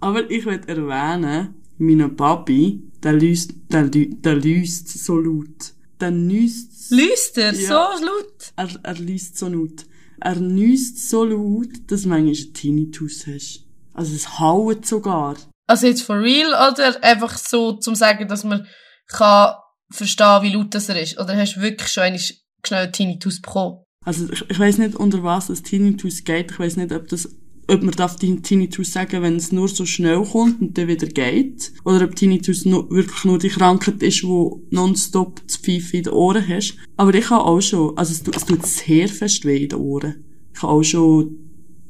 Aber 0.00 0.30
ich 0.30 0.44
will 0.46 0.60
erwähnen, 0.66 1.54
mein 1.78 2.16
Papi, 2.16 2.82
der 3.02 3.12
lüst, 3.14 3.52
der, 3.70 3.84
der 3.88 4.34
lüst 4.34 4.88
so 5.04 5.18
laut. 5.18 5.72
Der 6.00 6.10
nüst, 6.10 6.90
Lüst 6.90 7.36
er 7.38 7.52
Ja. 7.54 7.68
so 7.68 8.04
laut? 8.04 8.52
er, 8.56 8.68
er 8.82 8.94
lüst 8.98 9.36
so 9.38 9.48
laut. 9.48 9.84
Er 10.20 10.36
nüst 10.36 11.10
so 11.10 11.24
laut, 11.24 11.68
dass 11.88 12.02
du 12.02 12.08
manchmal 12.08 12.34
einen 12.34 12.54
Tinnitus 12.54 13.26
hast. 13.26 13.64
Also 13.92 14.14
es 14.14 14.38
haut 14.38 14.86
sogar. 14.86 15.36
Also 15.66 15.86
jetzt 15.86 16.02
for 16.02 16.20
real 16.20 16.48
oder 16.48 17.02
einfach 17.02 17.36
so 17.36 17.72
zum 17.72 17.94
sagen, 17.94 18.28
dass 18.28 18.44
man 18.44 18.66
kann 19.08 19.54
verstehen, 19.90 20.42
wie 20.42 20.52
laut 20.52 20.74
das 20.74 20.88
er 20.88 21.00
ist? 21.00 21.18
Oder 21.20 21.36
hast 21.36 21.56
du 21.56 21.60
wirklich 21.60 21.88
schon 21.88 22.04
einmal 22.04 22.20
schnell 22.20 22.82
einen 22.84 22.92
Tinnitus 22.92 23.40
bekommen? 23.40 23.78
Also 24.04 24.30
ich, 24.32 24.44
ich 24.48 24.58
weiß 24.58 24.78
nicht, 24.78 24.94
unter 24.96 25.22
was 25.22 25.48
das 25.48 25.62
Tinnitus 25.62 26.24
geht. 26.24 26.50
Ich 26.52 26.58
weiß 26.58 26.76
nicht, 26.76 26.92
ob 26.92 27.08
das, 27.08 27.28
ob 27.68 27.82
man 27.82 27.94
darf 27.94 28.16
Tinnitus 28.16 28.92
sagen, 28.92 29.22
wenn 29.22 29.36
es 29.36 29.50
nur 29.50 29.68
so 29.68 29.84
schnell 29.84 30.22
kommt 30.24 30.60
und 30.60 30.78
dann 30.78 30.86
wieder 30.88 31.06
geht. 31.08 31.72
Oder 31.84 32.04
ob 32.04 32.14
Tinnitus 32.14 32.64
nur, 32.64 32.88
wirklich 32.90 33.24
nur 33.24 33.38
die 33.38 33.48
Krankheit 33.48 34.02
ist, 34.02 34.22
wo 34.24 34.62
nonstop 34.70 35.44
das 35.46 35.56
Pfeife 35.56 35.96
in 35.96 36.04
den 36.04 36.12
Ohren 36.12 36.46
hast. 36.48 36.76
Aber 36.96 37.12
ich 37.14 37.28
habe 37.30 37.44
auch 37.44 37.60
schon, 37.60 37.96
also 37.98 38.12
es, 38.12 38.22
tut- 38.22 38.36
es 38.36 38.44
tut 38.46 38.64
sehr 38.66 39.08
fest 39.08 39.44
weh 39.44 39.64
in 39.64 39.68
den 39.70 39.78
Ohren. 39.80 40.24
Ich 40.54 40.62
habe 40.62 40.72
auch 40.72 40.82
schon 40.84 41.36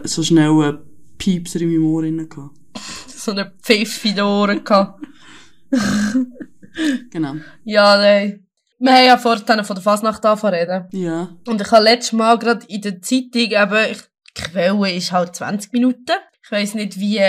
so 0.05 0.23
schnell 0.23 0.51
einen 0.51 0.79
Piepser 1.19 1.61
in 1.61 1.69
meinem 1.71 1.85
Ohr 1.87 2.03
drin 2.03 2.29
gehabt. 2.29 2.57
So 3.09 3.33
eine 3.33 3.53
Pfeife 3.61 4.09
in 4.09 4.15
den 4.15 4.25
Ohren 4.25 4.63
gehabt. 4.65 5.05
Genau. 7.11 7.37
Ja, 7.65 7.97
nein. 7.97 8.47
Wir 8.79 8.93
haben 8.93 9.07
ja 9.07 9.17
vorhin 9.17 9.65
von 9.65 9.75
der 9.75 9.83
Fasnacht 9.83 10.25
angefangen 10.25 10.55
reden. 10.55 10.89
Ja. 10.93 11.31
Und 11.47 11.61
ich 11.61 11.71
habe 11.71 11.85
letztes 11.85 12.13
Mal 12.13 12.39
gerade 12.39 12.67
in 12.67 12.83
der 12.83 13.01
Zeitung 13.01 13.51
eben, 13.51 13.93
ich, 13.93 14.03
Quelle 14.35 14.93
ist 14.93 15.13
halt 15.13 15.35
20 15.35 15.73
Minuten. 15.73 16.13
Ich 16.45 16.53
weiss 16.53 16.75
nicht, 16.75 17.01
wie 17.01 17.23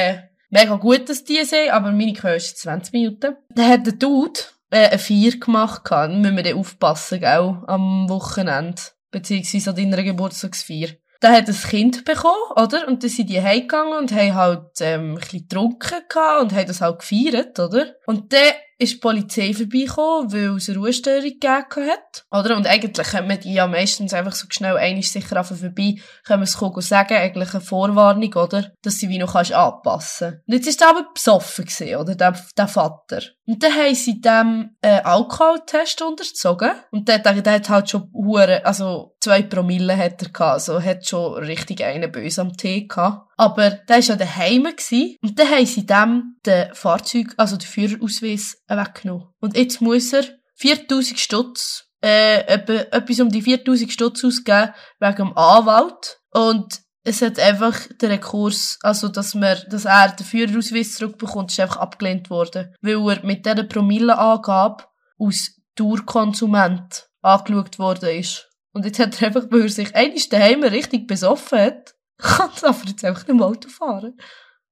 mega 0.50 0.76
gut 0.76 1.08
das 1.08 1.24
die 1.24 1.44
sind, 1.44 1.72
aber 1.72 1.92
meine 1.92 2.14
Quelle 2.14 2.36
ist 2.36 2.58
20 2.58 2.92
Minuten. 2.92 3.36
Da 3.56 3.64
hat 3.64 3.86
der 3.86 3.94
Dude 3.94 4.42
äh, 4.72 4.90
ein 4.90 5.00
Vier 5.00 5.40
gemacht. 5.40 5.84
Dann 5.90 6.22
müssen 6.22 6.36
wir 6.36 6.44
dann 6.44 6.58
aufpassen, 6.58 7.20
gell, 7.20 7.64
am 7.68 8.10
Wochenende. 8.10 8.82
Beziehungsweise 9.12 9.70
an 9.70 9.76
deiner 9.78 10.04
Geburtstagsfeier. 10.04 10.90
Da 11.20 11.32
hat 11.32 11.48
ein 11.48 11.56
Kind 11.56 12.06
bekommen, 12.06 12.52
oder? 12.56 12.88
Und 12.88 13.02
dann 13.02 13.10
sind 13.10 13.30
die 13.30 13.42
heimgegangen 13.42 13.98
und 13.98 14.12
haben 14.12 14.36
halt, 14.36 14.70
ähm, 14.82 15.14
ein 15.14 15.16
bisschen 15.16 15.48
getrunken 15.48 15.98
und 16.42 16.54
haben 16.54 16.68
das 16.68 16.82
halt 16.82 17.00
gefeiert, 17.00 17.58
oder? 17.60 17.96
Und 18.06 18.34
dann 18.34 18.54
ist 18.80 18.94
die 18.94 19.00
Polizei 19.00 19.54
vorbeigekommen, 19.54 20.32
weil 20.32 20.58
es 20.58 20.70
eine 20.70 20.78
Ruhestörung 20.78 21.24
gegeben 21.24 21.90
hat, 21.90 22.26
oder? 22.32 22.56
Und 22.56 22.68
eigentlich 22.68 23.14
wir 23.14 23.38
die 23.38 23.54
ja 23.54 23.68
meistens 23.68 24.14
einfach 24.14 24.34
so 24.34 24.46
schnell 24.50 24.78
einig 24.78 25.12
sicher 25.12 25.38
einfach 25.38 25.56
vorbei, 25.56 25.96
können 26.26 26.44
es 26.44 26.58
kommen 26.58 26.82
sagen, 26.82 27.16
eigentlich 27.16 27.54
eine 27.54 27.62
Vorwarnung, 27.62 28.34
oder? 28.34 28.72
Dass 28.84 28.96
sie 28.96 29.10
wie 29.10 29.18
noch 29.18 29.34
kannst 29.34 29.54
anpassen. 29.54 30.42
Und 30.46 30.54
jetzt 30.54 30.68
ist 30.68 30.82
er 30.82 30.90
aber 30.90 31.08
besoffen 31.14 31.66
gewesen, 31.66 31.96
oder? 31.96 32.16
Der, 32.16 32.36
der 32.56 32.68
Vater. 32.68 33.22
Und 33.48 33.64
dann 33.64 33.74
haben 33.74 33.96
sie 33.96 34.22
dem, 34.22 34.76
äh, 34.82 35.02
Alkoholtest 35.02 36.02
unterzogen. 36.02 36.72
Und 36.92 37.08
der, 37.08 37.20
der, 37.20 37.42
der 37.42 37.54
hat 37.54 37.70
halt 37.70 37.90
schon 37.90 38.12
hure, 38.14 38.64
also 38.66 39.16
zwei 39.20 39.42
Promille 39.42 39.98
hat 39.98 40.22
er 40.22 40.30
gehabt, 40.30 40.54
also 40.54 40.82
hat 40.82 41.06
schon 41.08 41.34
richtig 41.44 41.84
einen 41.84 42.12
böse 42.12 42.42
am 42.42 42.56
Tee 42.56 42.88
gehabt. 42.88 43.27
Aber 43.38 43.70
der 43.70 43.98
war 43.98 44.04
ja 44.04 44.16
daheim 44.16 44.64
gewesen. 44.64 45.16
Und 45.22 45.40
dann 45.40 45.50
haben 45.50 45.66
sie 45.66 45.86
dem 45.86 46.36
den 46.46 46.74
Fahrzeug, 46.74 47.34
also 47.38 47.56
den 47.56 47.68
Führerausweis 47.68 48.58
weggenommen. 48.68 49.30
Und 49.40 49.56
jetzt 49.56 49.80
muss 49.80 50.12
er 50.12 50.26
4000 50.56 51.20
Stutz, 51.20 51.86
äh, 52.04 52.42
etwa, 52.48 52.74
etwas 52.74 53.20
um 53.20 53.30
die 53.30 53.44
4000 53.44 53.92
Stutz 53.92 54.26
ausgeben, 54.26 54.74
wegen 55.00 55.16
dem 55.16 55.38
Anwalt. 55.38 56.20
Und 56.32 56.82
es 57.04 57.22
hat 57.22 57.40
einfach 57.40 57.80
der 58.02 58.10
Rekurs, 58.10 58.80
also, 58.82 59.08
dass 59.08 59.36
man, 59.36 59.58
dass 59.70 59.86
er 59.86 60.10
den 60.10 60.26
Führerausweis 60.26 60.96
zurückbekommt, 60.96 61.52
ist 61.52 61.60
einfach 61.60 61.78
abgelehnt 61.78 62.30
worden. 62.32 62.76
Weil 62.82 63.10
er 63.10 63.26
mit 63.26 63.46
dieser 63.46 63.64
Promilleangabe 63.64 64.84
aus 65.20 65.52
Dauerkonsument 65.76 67.08
angeschaut 67.22 67.78
worden 67.78 68.10
ist. 68.10 68.48
Und 68.74 68.86
jetzt 68.86 69.00
hat 69.00 69.22
er 69.22 69.28
einfach, 69.28 69.46
weil 69.52 69.62
er 69.62 69.70
sich 69.70 69.96
einmal 69.96 70.20
daheim 70.30 70.64
richtig 70.64 71.08
besoffen 71.08 71.60
hat, 71.60 71.94
er 72.20 72.70
aber 72.70 72.86
jetzt 72.88 73.04
einfach 73.06 73.28
nicht 73.28 73.38
mehr 73.38 73.46
Auto 73.46 73.70
fahren. 73.70 74.18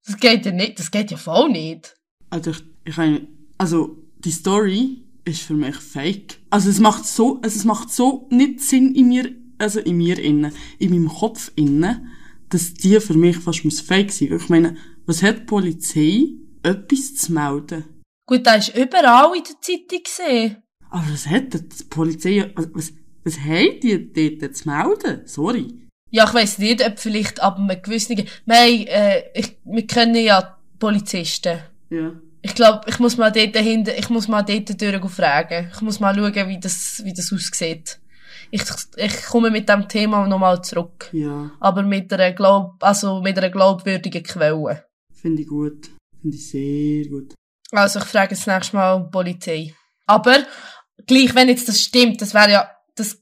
Das 0.06 0.18
geht 0.18 0.46
ja 0.46 0.52
nicht, 0.52 0.80
das 0.80 0.92
geht 0.92 1.12
ja 1.12 1.18
voll 1.18 1.50
nicht. 1.50 1.96
Also 2.30 2.52
ich, 2.52 2.64
ich 2.86 2.98
meine, 2.98 3.28
also 3.58 3.98
die 4.18 4.32
Story 4.32 5.04
ist 5.26 5.42
für 5.42 5.54
mich 5.54 5.76
fake. 5.76 6.40
Also 6.50 6.70
es 6.70 6.80
macht 6.80 7.06
so, 7.06 7.40
also 7.42 7.58
es 7.58 7.66
macht 7.66 7.92
so 7.92 8.28
nicht 8.32 8.62
Sinn 8.62 8.94
in 8.94 9.08
mir, 9.08 9.32
also 9.58 9.80
in 9.80 9.98
mir 9.98 10.20
innen, 10.20 10.54
in 10.78 10.92
meinem 10.92 11.10
Kopf 11.10 11.52
innen, 11.56 12.12
dass 12.50 12.74
die 12.74 13.00
für 13.00 13.16
mich 13.16 13.38
fast 13.38 13.66
muss 13.66 13.82
fake 13.82 14.12
sein. 14.12 14.34
Ich 14.34 14.50
meine, 14.50 14.78
was 15.06 15.24
hat 15.24 15.40
die 15.40 15.44
Polizei 15.44 16.28
etwas 16.64 17.16
zu 17.16 17.34
melden? 17.34 17.86
Gut, 18.28 18.46
da 18.46 18.56
ist 18.56 18.76
überall 18.76 19.36
in 19.36 19.44
der 19.44 19.62
Zeitung 19.62 20.04
gesehen. 20.04 20.58
Aber 20.90 21.06
was 21.12 21.28
hat 21.28 21.54
die 21.54 21.84
Polizei, 21.90 22.52
was, 22.56 22.70
was, 22.74 22.94
was 23.24 23.40
haben 23.40 23.80
die 23.82 24.40
dort 24.40 24.56
zu 24.56 24.70
melden? 24.70 25.22
Sorry. 25.26 25.85
Ja, 26.12 26.26
ich 26.26 26.34
weiss 26.34 26.58
nicht, 26.58 26.86
ob 26.86 27.00
vielleicht 27.00 27.42
ab 27.42 27.58
einem 27.58 27.82
gewissen, 27.82 28.18
wir, 28.18 28.56
haben, 28.56 28.88
äh, 28.88 29.24
ich, 29.34 29.58
wir 29.64 29.88
kennen 29.88 30.16
ja 30.16 30.58
Polizisten. 30.80 31.60
Ja. 31.90 32.12
Ich 32.42 32.54
glaube, 32.54 32.82
ich 32.88 33.00
muss 33.00 33.18
mal 33.18 33.32
dort 33.32 33.56
dahinter, 33.56 33.98
ich 33.98 34.10
muss 34.10 34.28
mal 34.28 34.44
dort 34.44 34.80
durch 34.80 35.12
fragen. 35.12 35.72
Ich 35.74 35.82
muss 35.82 36.00
mal 36.00 36.14
schauen, 36.14 36.48
wie 36.48 36.60
das, 36.60 37.02
wie 37.04 37.14
das 37.14 37.34
aussieht. 37.34 38.00
Ich, 38.52 38.62
ich 38.98 39.26
komme 39.26 39.50
mit 39.50 39.68
dem 39.68 39.88
Thema 39.88 40.28
nochmal 40.28 40.64
zurück. 40.64 41.10
Ja, 41.12 41.52
Aber 41.60 41.82
mit 41.82 42.14
einer 42.14 42.34
Glaub, 42.34 42.76
also 42.82 43.22
mit 43.22 43.38
einer 43.38 43.50
glaubwürdigen 43.50 44.24
Quelle. 44.24 44.86
finde 45.12 45.42
ich 45.42 45.48
gut. 45.48 45.90
Finde 46.22 46.38
ich 46.38 46.50
sehr 46.50 47.06
gut. 47.10 47.34
Also 47.72 48.00
ich 48.00 48.06
frage 48.06 48.36
jetzt 48.36 48.48
nächstes 48.48 48.74
Mal 48.74 49.04
die 49.04 49.12
Polizei. 49.12 49.74
Aber, 50.06 50.38
gleich, 51.08 51.34
wenn 51.34 51.50
jetzt 51.50 51.68
das 51.68 51.82
stimmt, 51.82 52.22
das 52.22 52.34
wäre 52.34 52.52
ja, 52.52 52.72
das, 52.96 53.22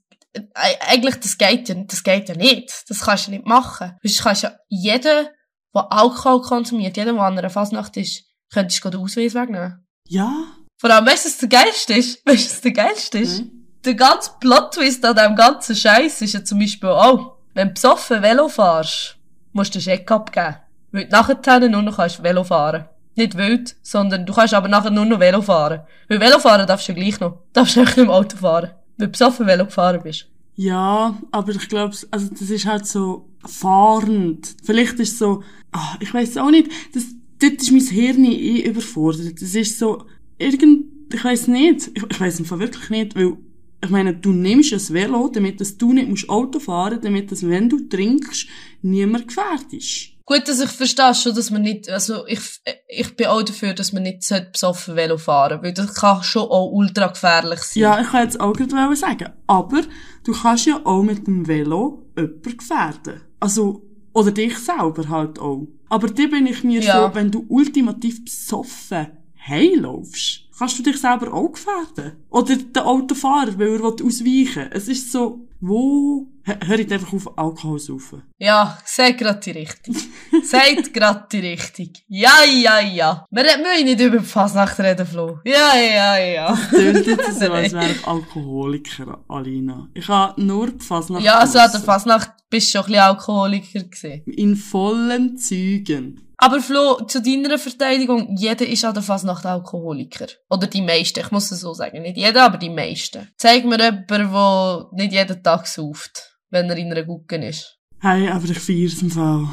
eigentlich, 0.55 1.15
das 1.19 1.37
geht 1.37 1.69
ja, 1.69 1.75
das 1.75 2.03
geht 2.03 2.29
ja 2.29 2.35
nicht. 2.35 2.71
Das 2.87 3.01
kannst 3.01 3.27
du 3.27 3.31
nicht 3.31 3.45
machen. 3.45 3.97
Du 4.01 4.09
kannst 4.21 4.43
ja 4.43 4.53
jeden, 4.67 5.27
der 5.75 5.91
Alkohol 5.91 6.41
konsumiert, 6.41 6.97
jeden, 6.97 7.15
der 7.15 7.23
an 7.23 7.37
einer 7.37 7.49
Fasnacht 7.49 7.97
ist, 7.97 8.23
könntest 8.51 8.83
du 8.83 8.89
den 8.89 9.01
Ausweis 9.01 9.33
wegnehmen. 9.33 9.85
Ja? 10.07 10.31
Vor 10.79 10.89
allem, 10.89 11.05
weißt 11.05 11.25
du, 11.25 11.29
was 11.29 11.37
der 11.37 11.49
geilste 11.49 11.93
ist? 11.93 12.21
Weißt 12.25 12.45
du, 12.45 12.51
was 12.51 12.61
der 12.61 12.71
geilste 12.71 13.19
ist? 13.19 13.39
Nein. 13.39 13.51
Der 13.85 13.95
ganze 13.95 14.31
Plot-Twist 14.39 15.05
an 15.05 15.15
diesem 15.15 15.35
ganzen 15.35 15.75
Scheiß 15.75 16.21
ist 16.21 16.33
ja 16.33 16.43
zum 16.43 16.59
Beispiel 16.59 16.89
auch, 16.89 17.37
wenn 17.53 17.69
du 17.69 17.73
besoffen 17.73 18.21
Velo 18.21 18.47
fährst, 18.47 19.17
musst 19.51 19.75
du 19.75 19.79
den 19.79 19.83
Scheck 19.83 20.09
abgeben. 20.09 20.57
Weil 20.91 21.05
du 21.05 21.11
nachher 21.11 21.69
nur 21.69 21.81
noch 21.81 21.97
kannst 21.97 22.23
Velo 22.23 22.43
fahren. 22.43 22.85
Nicht 23.15 23.37
wild, 23.37 23.75
sondern 23.81 24.25
du 24.25 24.33
kannst 24.33 24.53
aber 24.53 24.67
nachher 24.67 24.89
nur 24.89 25.05
noch 25.05 25.19
Velo 25.19 25.41
fahren. 25.41 25.81
Weil 26.07 26.19
Velo 26.19 26.39
fahren 26.39 26.65
darfst 26.65 26.87
du 26.87 26.93
ja 26.93 26.99
gleich 26.99 27.19
noch. 27.19 27.31
Du 27.31 27.39
darfst 27.53 27.77
nicht 27.77 27.97
im 27.97 28.09
Auto 28.09 28.37
fahren. 28.37 28.71
Weil 28.97 29.07
besoffen 29.07 29.47
Velo 29.47 29.65
gefahren 29.65 30.01
bist. 30.03 30.27
Ja, 30.55 31.19
aber 31.31 31.51
ich 31.51 31.67
glaube, 31.67 31.95
also 32.11 32.29
das 32.29 32.49
ist 32.49 32.65
halt 32.65 32.85
so 32.85 33.27
fahrend. 33.45 34.55
Vielleicht 34.63 34.99
ist 34.99 35.17
so, 35.17 35.43
ah, 35.71 35.97
ich 35.99 36.13
weiß 36.13 36.37
auch 36.37 36.51
nicht, 36.51 36.69
das, 36.93 37.05
dort 37.39 37.61
ist 37.61 37.71
mein 37.71 37.81
Hirn 37.81 38.25
eh 38.25 38.61
überfordert. 38.61 39.41
Das 39.41 39.55
ist 39.55 39.79
so, 39.79 40.05
irgend, 40.37 40.85
ich 41.13 41.23
weiß 41.23 41.47
nicht, 41.47 41.91
ich, 41.95 42.03
ich 42.03 42.19
weiß 42.19 42.39
einfach 42.39 42.59
wirklich 42.59 42.89
nicht, 42.89 43.15
weil, 43.15 43.37
ich 43.83 43.89
meine, 43.89 44.13
du 44.13 44.31
nimmst 44.31 44.73
ein 44.73 44.93
Velo, 44.93 45.27
damit 45.27 45.59
du 45.81 45.93
nicht 45.93 46.07
musst 46.07 46.29
Auto 46.29 46.59
fahren, 46.59 46.99
damit 47.01 47.31
dass, 47.31 47.47
wenn 47.47 47.67
du 47.67 47.79
trinkst, 47.89 48.47
niemand 48.81 49.27
gefährdet 49.27 49.73
ist. 49.73 50.12
Gut, 50.25 50.47
dass 50.47 50.61
ich 50.61 50.69
verstehe 50.69 51.13
schon, 51.13 51.35
dass 51.35 51.51
man 51.51 51.63
nicht, 51.63 51.89
also 51.89 52.25
ich, 52.27 52.39
ich 52.87 53.15
bin 53.15 53.27
auch 53.27 53.43
dafür, 53.43 53.73
dass 53.73 53.91
man 53.91 54.03
nicht 54.03 54.25
besoffen 54.51 54.95
Velo 54.95 55.17
fahren 55.17 55.61
weil 55.61 55.73
das 55.73 55.93
kann 55.93 56.23
schon 56.23 56.43
auch 56.43 56.71
ultra 56.71 57.07
gefährlich 57.07 57.59
sein. 57.59 57.81
Ja, 57.83 57.99
ich 57.99 58.07
kann 58.07 58.23
jetzt 58.23 58.39
auch 58.39 58.53
gerade 58.53 58.95
sagen, 58.95 59.29
aber 59.47 59.81
du 60.23 60.31
kannst 60.31 60.65
ja 60.65 60.79
auch 60.85 61.03
mit 61.03 61.27
dem 61.27 61.45
Velo 61.45 62.05
jemanden 62.15 62.57
gefährden. 62.57 63.21
Also, 63.41 63.83
oder 64.13 64.31
dich 64.31 64.57
selber 64.59 65.09
halt 65.09 65.39
auch. 65.39 65.67
Aber 65.89 66.07
da 66.07 66.27
bin 66.27 66.47
ich 66.47 66.63
mir 66.63 66.81
Ja. 66.81 67.09
so, 67.09 67.15
wenn 67.15 67.29
du 67.29 67.45
ultimativ 67.49 68.23
besoffen 68.23 69.07
heimlaufst, 69.45 70.43
kannst 70.57 70.79
du 70.79 70.83
dich 70.83 71.01
selber 71.01 71.33
auch 71.33 71.51
gefährden. 71.51 72.13
Oder 72.29 72.55
der 72.55 72.85
Autofahrer, 72.85 73.57
weil 73.59 73.67
er 73.67 73.83
will 73.83 74.05
ausweichen 74.05 74.71
Es 74.71 74.87
ist 74.87 75.11
so, 75.11 75.47
wo... 75.59 76.27
Hör 76.45 76.57
hör 76.65 76.77
jetzt 76.77 76.91
einfach 76.91 77.13
auf, 77.13 77.37
Alkohol 77.37 77.79
zu 77.79 77.97
saufen. 77.97 78.23
Ja, 78.37 78.77
sag 78.83 79.17
grad 79.17 79.45
die 79.45 79.51
Richtung. 79.51 79.95
Seid 80.43 80.93
grad 80.93 81.31
die 81.31 81.39
Richtung. 81.39 81.89
Ja, 82.09 82.43
ja, 82.43 82.81
ja. 82.81 83.25
Wir 83.31 83.43
müssen 83.43 83.85
nicht 83.85 84.01
über 84.01 84.17
die 84.17 84.25
Fasnacht 84.25 84.77
reden, 84.79 85.07
Flo. 85.07 85.39
Ja, 85.45 85.73
ja, 85.75 86.17
ja. 86.17 86.57
Tönt 86.69 87.07
jetzt 87.07 87.39
so, 87.39 87.51
als 87.51 87.71
wäre 87.71 87.91
ich 87.91 88.05
Alkoholiker, 88.05 89.23
Alina. 89.29 89.87
Ich 89.93 90.07
habe 90.09 90.41
nur 90.43 90.69
die 90.69 90.83
Fasnacht 90.83 91.23
Ja, 91.23 91.39
also 91.39 91.59
an 91.59 91.71
der. 91.71 91.79
Fasnacht 91.79 92.31
bist 92.49 92.67
du 92.67 92.71
schon 92.71 92.81
ein 92.81 92.87
bisschen 92.87 93.03
Alkoholiker 93.03 93.83
gewesen. 93.83 94.23
In 94.25 94.55
vollen 94.57 95.37
Zügen. 95.37 96.23
Aber 96.37 96.59
Flo, 96.59 97.05
zu 97.07 97.21
deiner 97.21 97.57
Verteidigung, 97.57 98.35
jeder 98.35 98.67
ist 98.67 98.83
an 98.83 98.93
der 98.93 99.01
Fasnacht 99.01 99.45
Alkoholiker. 99.45 100.27
Oder 100.49 100.67
die 100.67 100.81
meisten, 100.81 101.21
ich 101.21 101.31
muss 101.31 101.49
es 101.51 101.61
so 101.61 101.73
sagen. 101.73 102.01
Nicht 102.01 102.17
jeder, 102.17 102.43
aber 102.43 102.57
die 102.57 102.69
meisten. 102.69 103.29
Zeig 103.37 103.63
mir 103.63 103.79
jemanden, 103.79 104.07
der 104.09 104.89
nicht 104.91 105.13
jeden 105.13 105.41
Tag 105.41 105.67
sauft, 105.67 106.32
wenn 106.53 106.69
er 106.69 106.77
in 106.77 106.91
einer 106.91 107.03
Gucken 107.03 107.41
ist. 107.41 107.79
Hey, 107.99 108.29
aber 108.29 108.45
ich 108.45 108.59
feier's 108.59 109.01
im 109.01 109.09
Fall. 109.09 109.47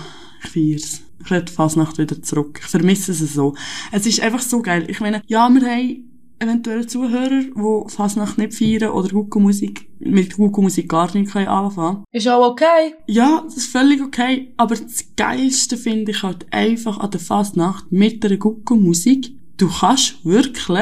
Ich 0.45 0.51
feier's. 0.51 1.01
Ich 1.25 1.31
will 1.31 1.43
die 1.43 1.53
Fasnacht 1.53 1.99
wieder 1.99 2.23
zurück. 2.23 2.61
Ich 2.63 2.69
vermisse 2.69 3.13
es 3.13 3.35
so. 3.35 3.55
Es 3.91 4.07
ist 4.07 4.21
einfach 4.21 4.41
so 4.41 4.63
geil. 4.63 4.85
Ich 4.89 5.01
meine, 5.01 5.23
ja, 5.27 5.49
wir 5.49 5.63
haben 5.63 6.11
eventuell 6.39 6.87
Zuhörer, 6.87 7.43
die 7.43 7.95
Fasnacht 7.95 8.39
nicht 8.39 8.55
feiern 8.55 8.93
oder 8.93 9.09
Gucko-Musik, 9.09 9.89
mit 9.99 10.37
Gucko-Musik 10.37 10.89
gar 10.89 11.15
nicht 11.15 11.33
können 11.33 11.49
anfangen 11.49 12.05
Ist 12.13 12.29
auch 12.29 12.51
okay. 12.51 12.95
Ja, 13.07 13.43
das 13.45 13.59
ist 13.59 13.73
völlig 13.73 14.01
okay. 14.03 14.55
Aber 14.57 14.75
das 14.75 15.05
Geilste 15.17 15.77
finde 15.77 16.13
ich 16.13 16.23
halt 16.23 16.47
einfach 16.51 16.99
an 16.99 17.11
der 17.11 17.21
Fasnacht 17.21 17.93
mit 17.93 18.25
der 18.25 18.37
Gucko-Musik. 18.39 19.33
Du 19.59 19.69
kannst 19.69 20.25
wirklich 20.25 20.79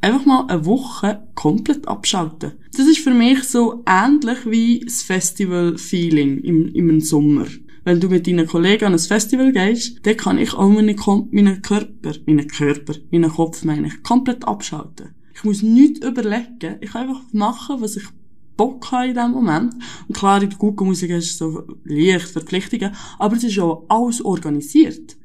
einfach 0.00 0.24
mal 0.24 0.46
eine 0.48 0.64
Woche 0.64 1.28
komplett 1.34 1.86
abschalten. 1.86 2.52
Das 2.74 2.86
ist 2.86 3.00
für 3.00 3.12
mich 3.12 3.42
so 3.44 3.82
ähnlich 3.86 4.38
wie 4.46 4.80
das 4.80 5.02
Festival-Feeling 5.02 6.38
im, 6.38 6.68
im 6.74 7.00
Sommer. 7.00 7.46
Wenn 7.84 8.00
du 8.00 8.08
mit 8.08 8.26
deinen 8.26 8.46
Kollegen 8.46 8.86
an 8.86 8.92
ein 8.92 8.98
Festival 8.98 9.52
gehst, 9.52 9.98
dann 10.04 10.16
kann 10.16 10.38
ich 10.38 10.54
auch 10.54 10.68
meinen, 10.68 10.96
meinen 11.32 11.62
Körper, 11.62 12.12
meinen 12.26 12.46
Körper, 12.48 12.94
meinen 13.10 13.30
Kopf 13.30 13.64
meine 13.64 13.88
ich, 13.88 14.02
komplett 14.02 14.46
abschalten. 14.46 15.14
Ich 15.34 15.44
muss 15.44 15.62
nichts 15.62 16.06
überlegen. 16.06 16.76
Ich 16.80 16.92
kann 16.92 17.08
einfach 17.08 17.22
machen, 17.32 17.80
was 17.80 17.96
ich 17.96 18.04
Bock 18.56 18.92
habe 18.92 19.08
in 19.08 19.14
dem 19.14 19.32
Moment. 19.32 19.74
Und 20.06 20.16
klar, 20.16 20.40
in 20.42 20.50
der 20.50 20.58
guten 20.58 20.84
Musik 20.84 21.10
ist 21.10 21.30
es 21.32 21.38
so 21.38 21.64
leicht 21.84 22.28
Verpflichtungen, 22.28 22.94
aber 23.18 23.36
es 23.36 23.44
ist 23.44 23.58
auch 23.58 23.84
alles 23.88 24.24
organisiert. 24.24 25.16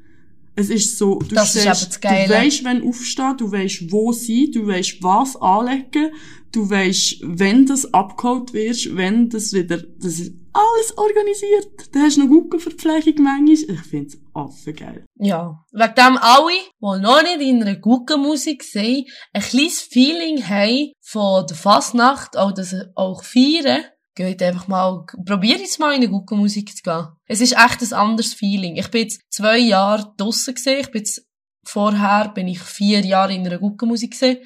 Es 0.55 0.71
ist 0.71 0.97
so, 0.97 1.19
du 1.19 1.35
Das 1.35 1.51
stehst- 1.51 1.99
du 2.03 2.09
weisst, 2.33 2.63
wenn 2.63 2.81
aufstehen, 2.81 3.37
du 3.37 3.51
weisst, 3.51 3.91
wo 3.91 4.11
sein, 4.11 4.47
du 4.51 4.65
weisst, 4.65 4.97
was 5.03 5.35
anlegen, 5.35 6.09
du 6.51 6.69
weisst, 6.69 7.17
wenn 7.21 7.65
das 7.65 7.93
abgeholt 7.93 8.53
wird, 8.53 8.95
wenn 8.95 9.29
das 9.29 9.53
wieder, 9.53 9.77
das 9.77 10.19
ist 10.19 10.33
alles 10.53 10.97
organisiert. 10.97 11.67
Da 11.93 11.99
hast 12.01 12.17
du 12.17 12.21
noch 12.21 12.29
gute 12.29 12.59
Verpflegung 12.59 13.23
manchmal. 13.23 13.75
Ich 13.75 13.81
find's 13.81 14.17
affengeil. 14.33 15.05
Ja. 15.15 15.63
Wegen 15.71 15.95
dem 15.95 16.17
alle, 16.17 16.51
die 16.51 17.01
noch 17.01 17.23
nicht 17.23 17.41
in 17.41 17.61
einer 17.61 17.75
guten 17.75 18.21
Musik 18.21 18.63
sind, 18.63 19.07
ein 19.33 19.41
kleines 19.41 19.81
Feeling 19.81 20.47
haben 20.47 20.91
von 21.01 21.45
der 21.47 21.57
Fasnacht, 21.57 22.37
auch 22.37 22.51
das 22.51 22.75
auch 22.95 23.23
feiern, 23.23 23.83
geht 24.15 24.41
einfach 24.41 24.67
mal, 24.67 25.05
probier 25.25 25.57
jetzt 25.57 25.79
mal 25.79 25.91
in 25.91 26.01
eine 26.01 26.09
gute 26.09 26.35
Musik 26.35 26.75
zu 26.75 26.81
gehen. 26.81 27.07
Es 27.27 27.39
ist 27.39 27.53
echt 27.53 27.81
ein 27.81 27.93
anderes 27.93 28.33
Feeling. 28.33 28.75
Ich 28.75 28.89
bin 28.89 29.03
jetzt 29.03 29.21
zwei 29.29 29.59
Jahre 29.59 30.11
draussen 30.17 30.55
gesehen, 30.55 30.79
ich 30.81 30.91
bin 30.91 31.01
jetzt, 31.01 31.25
vorher 31.63 32.29
bin 32.29 32.47
ich 32.47 32.59
vier 32.59 33.05
Jahre 33.05 33.33
in 33.33 33.45
einer 33.45 33.59
guten 33.59 33.87
Musik 33.87 34.11
gesehen, 34.11 34.39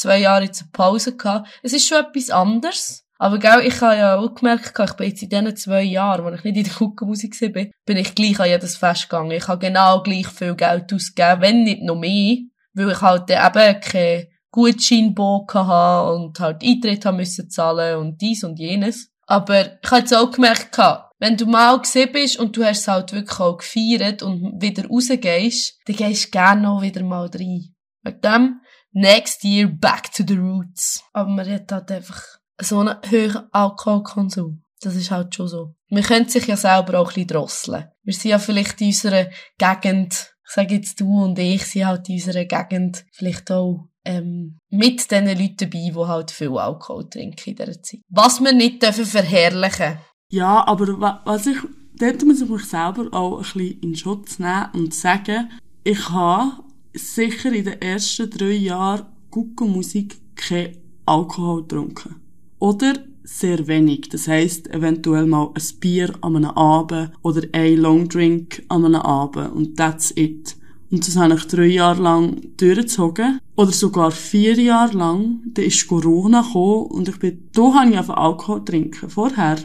zwei 0.00 0.18
Jahre 0.18 0.44
jetzt 0.44 0.72
Pause 0.72 1.16
gehabt. 1.16 1.48
Es 1.62 1.72
ist 1.72 1.86
schon 1.86 2.04
etwas 2.04 2.30
anderes. 2.30 3.04
Aber 3.18 3.38
gell, 3.38 3.66
ich 3.66 3.78
habe 3.82 3.96
ja 3.96 4.16
auch 4.16 4.34
gemerkt, 4.34 4.72
ich 4.78 4.92
bin 4.94 5.08
jetzt 5.08 5.22
in 5.22 5.28
diesen 5.28 5.56
zwei 5.56 5.82
Jahren, 5.82 6.24
wo 6.24 6.30
ich 6.30 6.42
nicht 6.42 6.56
in 6.56 6.64
der 6.64 6.72
Guckenmusik 6.72 7.38
war, 7.42 7.64
bin, 7.84 7.96
ich 7.98 8.14
gleich 8.14 8.40
an 8.40 8.48
jedes 8.48 8.78
Fest 8.78 9.10
gegangen. 9.10 9.32
Ich 9.32 9.46
habe 9.46 9.66
genau 9.66 10.02
gleich 10.02 10.26
viel 10.26 10.54
Geld 10.54 10.90
ausgegeben, 10.92 11.42
wenn 11.42 11.62
nicht 11.64 11.82
noch 11.82 11.96
mehr, 11.96 12.38
weil 12.72 12.90
ich 12.90 13.00
halt 13.02 13.30
eben 13.30 13.80
keinen 13.82 14.26
Gutscheinbon 14.50 15.46
hatte 15.52 16.12
und 16.14 16.40
halt 16.40 16.64
Eintritt 16.64 17.04
haben 17.04 17.18
müssen 17.18 17.50
zahlen 17.50 17.98
und 17.98 18.20
dies 18.22 18.42
und 18.42 18.58
jenes. 18.58 19.10
Aber 19.26 19.60
ich 19.60 19.90
habe 19.90 20.00
jetzt 20.00 20.14
auch 20.14 20.30
gemerkt, 20.30 20.78
wenn 21.18 21.36
du 21.36 21.44
mal 21.44 21.78
gesehen 21.78 22.10
bist 22.12 22.38
und 22.38 22.56
du 22.56 22.64
hast 22.64 22.80
es 22.80 22.88
halt 22.88 23.12
wirklich 23.12 23.38
auch 23.38 23.58
gefeiert 23.58 24.22
und 24.22 24.62
wieder 24.62 24.88
rausgehst, 24.88 25.78
dann 25.84 25.96
gehst 25.96 26.24
du 26.24 26.30
gerne 26.30 26.62
noch 26.62 26.80
wieder 26.80 27.02
mal 27.02 27.26
rein. 27.26 27.74
Wegen 28.02 28.20
dem, 28.22 28.60
next 28.92 29.44
year 29.44 29.66
back 29.68 30.12
to 30.12 30.22
the 30.26 30.36
roots. 30.36 31.02
Aber 31.12 31.30
man 31.30 31.48
hat 31.50 31.70
halt 31.72 31.90
einfach 31.92 32.22
so 32.60 32.80
einen 32.80 32.96
hohen 33.10 33.52
Alkoholkonsum. 33.52 34.62
Das 34.82 34.94
ist 34.94 35.10
halt 35.10 35.34
schon 35.34 35.48
so. 35.48 35.74
Man 35.90 36.02
könnte 36.02 36.30
sich 36.30 36.46
ja 36.46 36.56
selber 36.56 37.00
auch 37.00 37.08
ein 37.08 37.14
bisschen 37.14 37.28
drosseln. 37.28 37.88
Wir 38.02 38.14
sind 38.14 38.30
ja 38.30 38.38
vielleicht 38.38 38.80
in 38.80 38.88
unserer 38.88 39.26
Gegend, 39.58 40.32
ich 40.46 40.54
sage 40.54 40.74
jetzt 40.76 41.00
du 41.00 41.22
und 41.24 41.38
ich, 41.38 41.64
sind 41.66 41.86
halt 41.86 42.08
in 42.08 42.14
unserer 42.16 42.44
Gegend 42.44 43.04
vielleicht 43.12 43.50
auch 43.50 43.88
ähm, 44.04 44.58
mit 44.70 45.10
den 45.10 45.26
Leuten 45.26 45.56
dabei, 45.58 45.90
die 45.90 45.94
halt 45.94 46.30
viel 46.30 46.56
Alkohol 46.56 47.08
trinken 47.10 47.50
in 47.50 47.56
dieser 47.56 47.82
Zeit. 47.82 48.00
Was 48.08 48.40
wir 48.40 48.52
nicht 48.52 48.82
dürfen 48.82 49.04
verherrlichen. 49.04 49.98
Ja, 50.30 50.66
aber 50.66 50.98
wa- 51.00 51.20
was 51.26 51.46
ich, 51.46 51.58
dort 51.98 52.24
muss 52.24 52.40
ich 52.40 52.48
mich 52.48 52.64
selber 52.64 53.08
auch 53.12 53.36
ein 53.38 53.42
bisschen 53.42 53.80
in 53.82 53.96
Schutz 53.96 54.38
nehmen 54.38 54.68
und 54.72 54.94
sagen, 54.94 55.50
ich 55.84 56.08
habe 56.08 56.62
sicher 56.94 57.52
in 57.52 57.64
den 57.64 57.80
ersten 57.80 58.30
drei 58.30 58.52
Jahren 58.52 59.06
gute 59.30 59.64
Musik 59.64 60.20
kein 60.34 60.76
Alkohol 61.06 61.62
getrunken. 61.62 62.16
Oder 62.58 62.94
sehr 63.24 63.66
wenig. 63.68 64.08
Das 64.08 64.28
heisst, 64.28 64.68
eventuell 64.70 65.26
mal 65.26 65.52
ein 65.54 65.80
Bier 65.80 66.12
an 66.20 66.36
einem 66.36 66.50
Abend 66.50 67.12
oder 67.22 67.42
ein 67.52 67.76
Longdrink 67.76 68.64
an 68.68 68.84
einem 68.84 69.00
Abend 69.00 69.52
und 69.52 69.76
that's 69.76 70.12
it. 70.16 70.56
Und 70.90 71.06
das 71.06 71.16
habe 71.16 71.34
ich 71.34 71.44
drei 71.46 71.66
Jahre 71.66 72.02
lang 72.02 72.40
durchgezogen. 72.56 73.38
Oder 73.54 73.70
sogar 73.70 74.10
vier 74.10 74.54
Jahre 74.60 74.96
lang. 74.98 75.40
Dann 75.54 75.64
ist 75.64 75.86
Corona 75.86 76.42
gekommen 76.42 76.86
und 76.86 77.08
ich 77.08 77.18
bin, 77.18 77.48
da 77.52 77.74
habe 77.74 77.90
ich 77.90 77.96
einfach 77.96 78.16
Alkohol 78.16 78.64
trinken. 78.64 79.08
Vorher, 79.08 79.58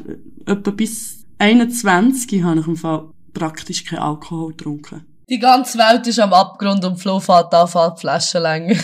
etwa 0.45 0.71
bis 0.71 1.25
21 1.39 2.43
habe 2.43 2.59
ich 2.59 2.67
im 2.67 2.77
Fall 2.77 3.09
praktisch 3.33 3.85
kein 3.85 3.99
Alkohol 3.99 4.51
getrunken. 4.51 5.01
Die 5.27 5.39
ganze 5.39 5.77
Welt 5.79 6.05
ist 6.07 6.19
am 6.19 6.33
Abgrund 6.33 6.85
und 6.85 6.97
Flo 6.97 7.19
fährt 7.19 7.53
an, 7.53 7.67
fährt 7.67 7.99
Flaschen 7.99 8.43
länger. 8.43 8.77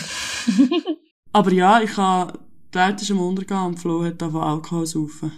Aber 1.32 1.52
ja, 1.52 1.80
ich 1.80 1.96
habe, 1.96 2.38
die 2.74 2.78
Welt 2.78 3.00
ist 3.00 3.10
am 3.10 3.20
Untergehen 3.20 3.66
und 3.66 3.78
Flo 3.78 4.04
hat 4.04 4.22
einfach 4.22 4.42
Alkohol 4.42 4.86
saufen. 4.86 5.32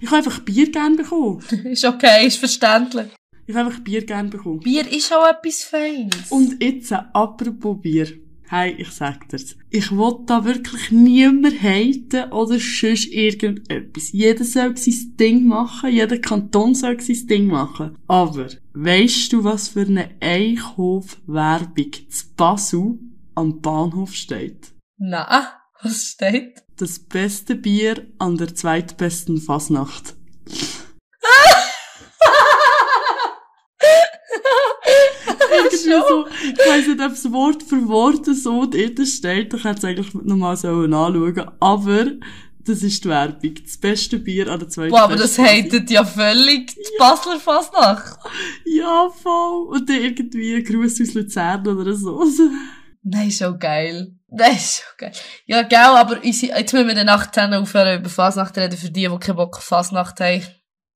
Ich 0.00 0.06
habe 0.08 0.18
einfach 0.18 0.40
Bier 0.40 0.70
gern 0.70 0.96
bekommen. 0.96 1.40
ist 1.64 1.84
okay, 1.84 2.26
ist 2.26 2.38
verständlich. 2.38 3.08
Ich 3.46 3.54
habe 3.54 3.68
einfach 3.68 3.80
Bier 3.80 4.04
gern 4.04 4.30
bekommen. 4.30 4.60
Bier 4.60 4.90
ist 4.90 5.12
auch 5.12 5.28
etwas 5.28 5.62
Feines. 5.62 6.30
Und 6.30 6.62
jetzt, 6.62 6.92
apropos 6.92 7.80
Bier. 7.80 8.08
Hey, 8.48 8.76
ich 8.78 8.92
sag 8.92 9.28
dir's. 9.28 9.56
Ich 9.70 9.90
will 9.90 10.18
da 10.24 10.44
wirklich 10.44 10.92
niemand 10.92 11.60
haten 11.60 12.30
oder 12.30 12.60
sonst 12.60 13.06
irgendetwas. 13.06 14.12
Jeder 14.12 14.44
soll 14.44 14.76
sein 14.76 15.16
Ding 15.18 15.48
machen, 15.48 15.90
jeder 15.92 16.18
Kanton 16.18 16.76
soll 16.76 17.00
sein 17.00 17.26
Ding 17.26 17.48
machen. 17.48 17.98
Aber, 18.06 18.46
weisst 18.72 19.32
du, 19.32 19.42
was 19.42 19.66
für 19.68 19.80
eine 19.80 20.10
Eichhof-Werbung 20.20 21.92
zu 22.08 22.24
Basel 22.36 22.98
am 23.34 23.60
Bahnhof 23.60 24.14
steht? 24.14 24.72
Na, 24.96 25.60
was 25.82 26.04
steht? 26.10 26.62
Das 26.76 27.00
beste 27.00 27.56
Bier 27.56 28.06
an 28.18 28.36
der 28.36 28.54
zweitbesten 28.54 29.38
Fasnacht. 29.40 30.14
Irgendwie 35.50 35.75
so, 35.86 36.26
ich 36.26 36.58
weiss 36.58 36.86
nicht, 36.86 37.00
ob 37.00 37.12
es 37.12 37.32
Wort 37.32 37.62
für 37.62 37.88
Wort 37.88 38.26
so 38.26 38.66
dort 38.66 39.08
steht. 39.08 39.54
Ich 39.54 39.64
hätte 39.64 39.78
es 39.78 39.84
eigentlich 39.84 40.14
nochmal 40.14 40.56
so 40.56 40.68
anschauen. 40.68 41.50
Aber, 41.60 42.06
das 42.66 42.82
ist 42.82 43.04
die 43.04 43.08
Werbung. 43.08 43.54
Das 43.64 43.78
beste 43.78 44.18
Bier 44.18 44.48
an 44.48 44.58
der 44.58 44.68
zweiten 44.68 44.90
Boah, 44.90 45.02
aber 45.02 45.16
das 45.16 45.38
hatet 45.38 45.90
ja 45.90 46.04
völlig 46.04 46.74
die 46.74 46.98
Basler 46.98 47.38
Fasnacht. 47.38 48.18
Ja, 48.64 49.08
voll. 49.08 49.68
Und 49.68 49.88
dann 49.88 50.02
irgendwie 50.02 50.56
ein 50.56 50.64
Gruß 50.64 51.00
aus 51.00 51.14
Luzern 51.14 51.66
oder 51.66 51.94
so. 51.94 52.24
Nein, 53.02 53.28
ist 53.28 53.42
auch 53.42 53.58
geil. 53.58 54.12
Nein, 54.28 54.56
ist 54.56 54.82
auch 54.90 54.96
geil. 54.96 55.12
Ja, 55.46 55.62
gell, 55.62 55.78
aber 55.78 56.20
unsere, 56.22 56.58
jetzt 56.58 56.72
müssen 56.72 56.88
wir 56.88 56.94
dann 56.94 57.06
nach 57.06 57.30
10 57.30 57.54
aufhören 57.54 58.00
über 58.00 58.10
Fasnacht 58.10 58.58
reden, 58.58 58.76
für 58.76 58.90
die, 58.90 59.08
die 59.08 59.18
keinen 59.18 59.36
Bock 59.36 59.56
auf 59.56 59.64
Fasnacht 59.64 60.18
haben. 60.20 60.42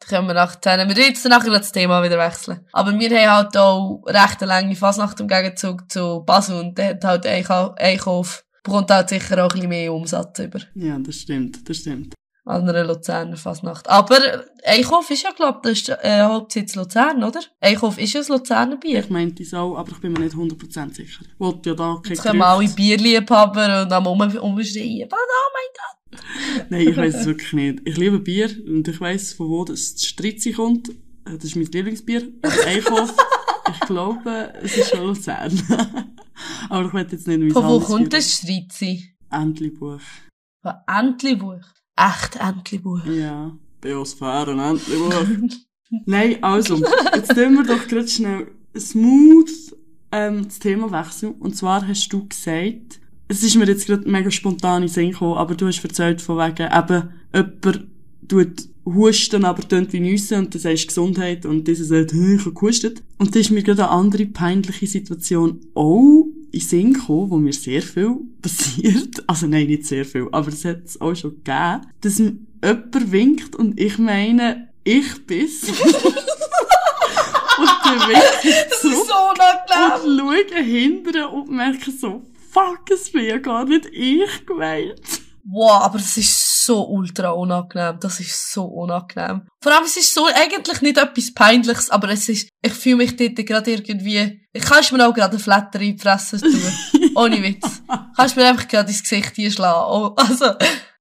Dann 0.00 0.08
können 0.08 0.28
wir 0.28 0.34
nach 0.34 0.58
10, 0.58 0.88
wir 0.88 1.04
jetzt 1.04 1.24
nachher 1.26 1.50
das 1.50 1.72
Thema 1.72 2.02
wieder 2.02 2.18
wechseln. 2.18 2.66
Aber 2.72 2.98
wir 2.98 3.10
haben 3.10 3.30
halt 3.30 3.56
auch 3.56 4.02
recht 4.06 4.42
eine 4.42 4.48
lange 4.48 4.76
Fasnacht 4.76 5.20
im 5.20 5.28
Gegenzug 5.28 5.90
zu 5.90 6.22
Basel 6.24 6.60
und 6.60 6.78
der 6.78 6.90
hat 6.90 7.04
halt 7.04 7.26
Eichhof 7.26 8.44
bekommt 8.62 8.90
halt 8.90 9.08
sicher 9.08 9.44
auch 9.44 9.50
ein 9.50 9.54
bisschen 9.54 9.68
mehr 9.68 9.92
Umsatz 9.92 10.38
über. 10.38 10.60
Ja, 10.74 10.98
das 10.98 11.16
stimmt, 11.16 11.68
das 11.68 11.78
stimmt. 11.78 12.14
An 12.50 12.68
einer 12.68 12.84
Luzerner 12.84 13.36
Fasnacht. 13.36 13.88
Aber 13.88 14.18
Eichhof 14.64 15.10
ist 15.10 15.22
ja, 15.22 15.30
glaub, 15.30 15.62
das 15.62 15.72
ist 15.72 15.88
äh, 15.88 16.22
Hauptsitz 16.22 16.74
Luzern, 16.74 17.22
oder? 17.22 17.40
Eichhof 17.60 17.98
ist 17.98 18.12
ja 18.12 18.20
ein 18.20 18.26
Luzerner 18.28 18.76
Bier. 18.76 19.00
Ich 19.00 19.10
meinte 19.10 19.42
es 19.42 19.54
auch, 19.54 19.76
aber 19.76 19.92
ich 19.92 19.98
bin 19.98 20.12
mir 20.12 20.20
nicht 20.20 20.34
100% 20.36 20.94
sicher. 20.94 21.24
Ich 21.24 21.40
wollte 21.40 21.70
ja 21.70 21.76
da 21.76 22.00
Jetzt 22.06 22.22
kommen 22.22 22.42
alle 22.42 22.68
Bierliebhaber 22.68 23.82
und 23.82 23.92
am 23.92 24.06
um, 24.06 24.20
umschreien. 24.20 25.08
Oh 25.10 25.50
mein 25.54 25.70
Gott! 25.76 25.90
Nein, 26.70 26.88
ich 26.88 26.96
weiß 26.96 27.14
es 27.14 27.26
wirklich 27.26 27.52
nicht. 27.52 27.80
Ich 27.84 27.96
liebe 27.96 28.18
Bier 28.18 28.50
und 28.66 28.86
ich 28.86 29.00
weiß 29.00 29.34
von 29.34 29.48
wo 29.48 29.64
das 29.64 29.94
Stritzi 29.98 30.52
kommt. 30.52 30.88
Äh, 30.88 31.36
Das 31.36 31.44
ist 31.44 31.56
mein 31.56 31.66
Lieblingsbier. 31.66 32.28
Eichhof, 32.66 33.14
ich 33.72 33.80
glaube, 33.80 34.52
es 34.62 34.76
ist 34.76 34.90
schon 34.90 35.06
Luzern. 35.06 35.52
aber 36.68 36.86
ich 36.86 36.92
will 36.92 37.06
jetzt 37.10 37.26
nicht 37.26 37.40
mein 37.40 37.50
Von 37.50 37.64
wo 37.64 37.80
kommt 37.80 38.12
das 38.12 38.32
Streizi? 38.32 39.14
Entlebuch. 39.30 40.00
Von 40.62 40.74
Entlebuch. 40.86 41.62
Echt 42.00 42.36
Entlebuch. 42.36 43.04
Ja. 43.06 43.56
Biosphäre, 43.80 44.52
Entlebuch. 44.52 45.26
Nein, 46.06 46.42
also, 46.42 46.76
jetzt 47.14 47.34
tun 47.34 47.54
wir 47.54 47.64
doch 47.64 47.86
gerade 47.88 48.08
schnell 48.08 48.46
smooth 48.78 49.50
ähm, 50.12 50.44
das 50.44 50.58
Thema 50.58 50.90
wechseln. 50.92 51.32
Und 51.32 51.56
zwar 51.56 51.86
hast 51.86 52.08
du 52.12 52.26
gesagt, 52.26 53.00
es 53.28 53.42
ist 53.42 53.56
mir 53.56 53.66
jetzt 53.66 53.86
gerade 53.86 54.08
mega 54.08 54.30
spontan 54.30 54.82
in 54.82 54.88
Sinn 54.88 55.10
gekommen, 55.10 55.36
aber 55.36 55.54
du 55.54 55.66
hast 55.66 55.82
erzählt 55.82 56.20
von 56.20 56.38
wegen, 56.38 56.68
eben, 56.72 57.10
jemand 57.34 57.86
tut 58.28 58.68
husten, 58.84 59.44
aber 59.44 59.66
tönt 59.66 59.92
wie 59.92 60.00
Nüsse 60.00 60.38
und 60.38 60.58
sagst 60.58 60.84
du 60.84 60.86
Gesundheit 60.88 61.44
und 61.46 61.68
dieser 61.68 61.84
sagt, 61.84 62.12
«Hm, 62.12 62.34
ich 62.36 62.40
habe 62.40 62.54
gehustet. 62.54 63.02
Und 63.18 63.34
dann 63.34 63.40
ist 63.40 63.50
mir 63.50 63.62
gerade 63.62 63.88
eine 63.88 63.92
andere 63.92 64.26
peinliche 64.26 64.86
Situation 64.86 65.60
auch 65.74 66.26
in 66.52 66.60
Sinn 66.60 66.94
gekommen, 66.94 67.30
wo 67.30 67.36
mir 67.36 67.52
sehr 67.52 67.82
viel 67.82 68.16
passiert. 68.42 69.22
Also 69.26 69.46
nein, 69.46 69.66
nicht 69.66 69.84
sehr 69.86 70.04
viel, 70.04 70.28
aber 70.32 70.48
es 70.48 70.64
hat 70.64 70.84
es 70.84 71.00
auch 71.00 71.14
schon 71.14 71.36
gegeben, 71.36 71.86
dass 72.00 72.18
mir 72.18 72.32
jemand 72.62 73.12
winkt 73.12 73.56
und 73.56 73.80
ich 73.80 73.98
meine, 73.98 74.68
ich 74.84 75.26
bin's. 75.26 75.62
und 75.68 75.74
dann 77.84 78.08
winkt 78.08 78.44
ich 78.44 78.54
Das 78.68 78.80
zurück 78.80 78.94
ist 78.94 79.08
so 79.08 79.14
und 79.30 79.38
schaue 79.38 79.64
hinterher 80.62 81.32
und 81.32 81.50
merke 81.50 81.90
so, 81.90 82.22
fuck, 82.50 82.90
es 82.90 83.10
bin 83.10 83.24
ja 83.24 83.38
gar 83.38 83.64
nicht 83.64 83.86
ich 83.92 84.46
gemeint. 84.46 85.19
Wow, 85.52 85.82
aber 85.82 85.98
das 85.98 86.16
ist 86.16 86.64
so 86.64 86.86
ultra 86.88 87.30
unangenehm. 87.30 87.98
Das 88.00 88.20
ist 88.20 88.52
so 88.52 88.64
unangenehm. 88.64 89.42
Vor 89.60 89.72
allem, 89.72 89.84
es 89.84 89.96
ist 89.96 90.14
so 90.14 90.26
eigentlich 90.26 90.80
nicht 90.80 90.98
etwas 90.98 91.34
Peinliches, 91.34 91.90
aber 91.90 92.10
es 92.10 92.28
ist, 92.28 92.48
ich 92.62 92.72
fühle 92.72 92.96
mich 92.96 93.16
dort 93.16 93.34
gerade 93.34 93.72
irgendwie, 93.72 94.40
kannst 94.60 94.92
mir 94.92 95.06
auch 95.06 95.14
gerade 95.14 95.32
eine 95.32 95.40
Flatter 95.40 95.80
in 95.80 95.96
die 95.96 96.02
Fresse 96.02 96.40
tun. 96.40 96.62
Ohne 97.16 97.42
Witz. 97.42 97.82
Kannst 98.16 98.36
mir 98.36 98.46
einfach 98.46 98.68
gerade 98.68 98.90
ins 98.90 99.02
Gesicht 99.02 99.34
hinschlagen. 99.34 99.90
Oh, 99.90 100.14
also, 100.16 100.52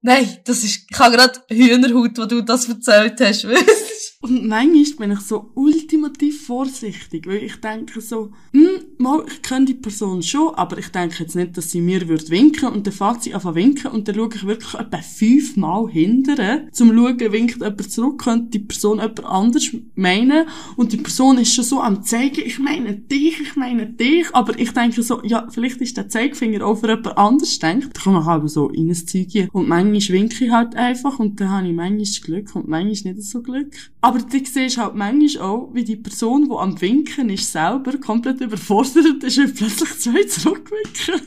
nein, 0.02 0.40
das 0.46 0.64
ist, 0.64 0.88
ich 0.90 1.00
habe 1.00 1.16
gerade 1.16 1.40
Hühnerhaut, 1.50 2.18
wo 2.18 2.26
du 2.26 2.42
das 2.42 2.68
erzählt 2.68 3.22
hast. 3.22 3.46
Und 4.22 4.46
manchmal 4.48 5.08
bin 5.08 5.12
ich 5.12 5.22
so 5.22 5.50
ultimativ 5.56 6.46
vorsichtig, 6.46 7.26
weil 7.26 7.42
ich 7.42 7.56
denke 7.62 8.02
so, 8.02 8.32
hm, 8.52 8.82
mal, 8.98 9.24
ich 9.26 9.42
kenne 9.42 9.68
die 9.68 9.76
Person 9.76 10.22
schon, 10.22 10.54
aber 10.56 10.78
ich 10.78 10.90
denke 10.90 11.24
jetzt 11.24 11.38
nicht, 11.38 11.56
dass 11.56 11.72
sie 11.72 11.80
mir 11.80 12.06
würde 12.06 12.28
winken 12.28 12.68
und 12.68 12.86
dann 12.86 12.94
fährt 12.94 13.24
sie 13.24 13.34
einfach 13.34 13.56
winken 13.56 13.90
und 13.92 14.10
dann 14.10 14.16
schaue 14.16 14.30
ich 14.36 14.46
wirklich 14.46 14.74
etwa 14.74 14.98
fünfmal 14.98 15.88
hinterher, 15.88 16.68
zum 16.74 16.90
schauen, 16.94 17.32
winkt 17.32 17.62
jemand 17.62 17.92
zurück, 17.92 18.22
könnte 18.22 18.50
die 18.50 18.60
Person 18.60 18.98
jemand 18.98 19.24
anders 19.24 19.70
meinen? 19.96 20.48
Und 20.76 20.92
die 20.92 20.98
Person 20.98 21.38
ist 21.38 21.54
schon 21.56 21.64
so 21.64 21.82
am 21.82 22.04
zeigen, 22.04 22.42
ich 22.44 22.60
meine 22.60 22.98
dich, 22.98 23.40
ich 23.40 23.56
meine 23.56 23.86
dich, 23.86 24.36
aber 24.36 24.60
ich 24.60 24.74
denke 24.74 25.02
so, 25.02 25.24
ja, 25.24 25.48
vielleicht 25.50 25.80
ist 25.80 25.96
der 25.96 26.10
Zeigefinger 26.10 26.66
auch 26.66 26.76
für 26.76 26.90
jemand 26.90 27.18
anders 27.18 27.58
denkt, 27.60 27.96
dann 27.96 28.04
kann 28.04 28.14
man 28.16 28.26
halt 28.26 28.50
so 28.50 28.68
in 28.68 28.90
ein 28.90 28.96
Zeug 28.96 29.48
und 29.54 29.70
manchmal 29.70 30.20
winke 30.20 30.44
ich 30.44 30.52
halt 30.52 30.76
einfach 30.76 31.20
und 31.20 31.40
dann 31.40 31.52
habe 31.52 31.68
ich 31.70 31.74
manchmal 31.74 32.22
Glück 32.22 32.54
und 32.58 32.68
manchmal 32.68 33.14
nicht 33.14 33.24
so 33.24 33.42
Glück. 33.42 33.74
Aber 34.10 34.17
du 34.17 34.43
siehst 34.43 34.80
halt 34.80 34.95
manchmal 34.95 35.45
auch, 35.45 35.69
wie 35.72 35.84
die 35.84 35.95
Person, 35.95 36.50
die 36.50 36.56
am 36.56 36.82
Winken 36.82 37.30
ist, 37.30 37.52
selber 37.52 37.95
komplett 38.00 38.41
überfordert 38.41 39.24
ist 39.24 39.38
und 39.38 39.54
plötzlich 39.54 40.00
zwei 40.00 40.24
zurückwinken. 40.24 41.22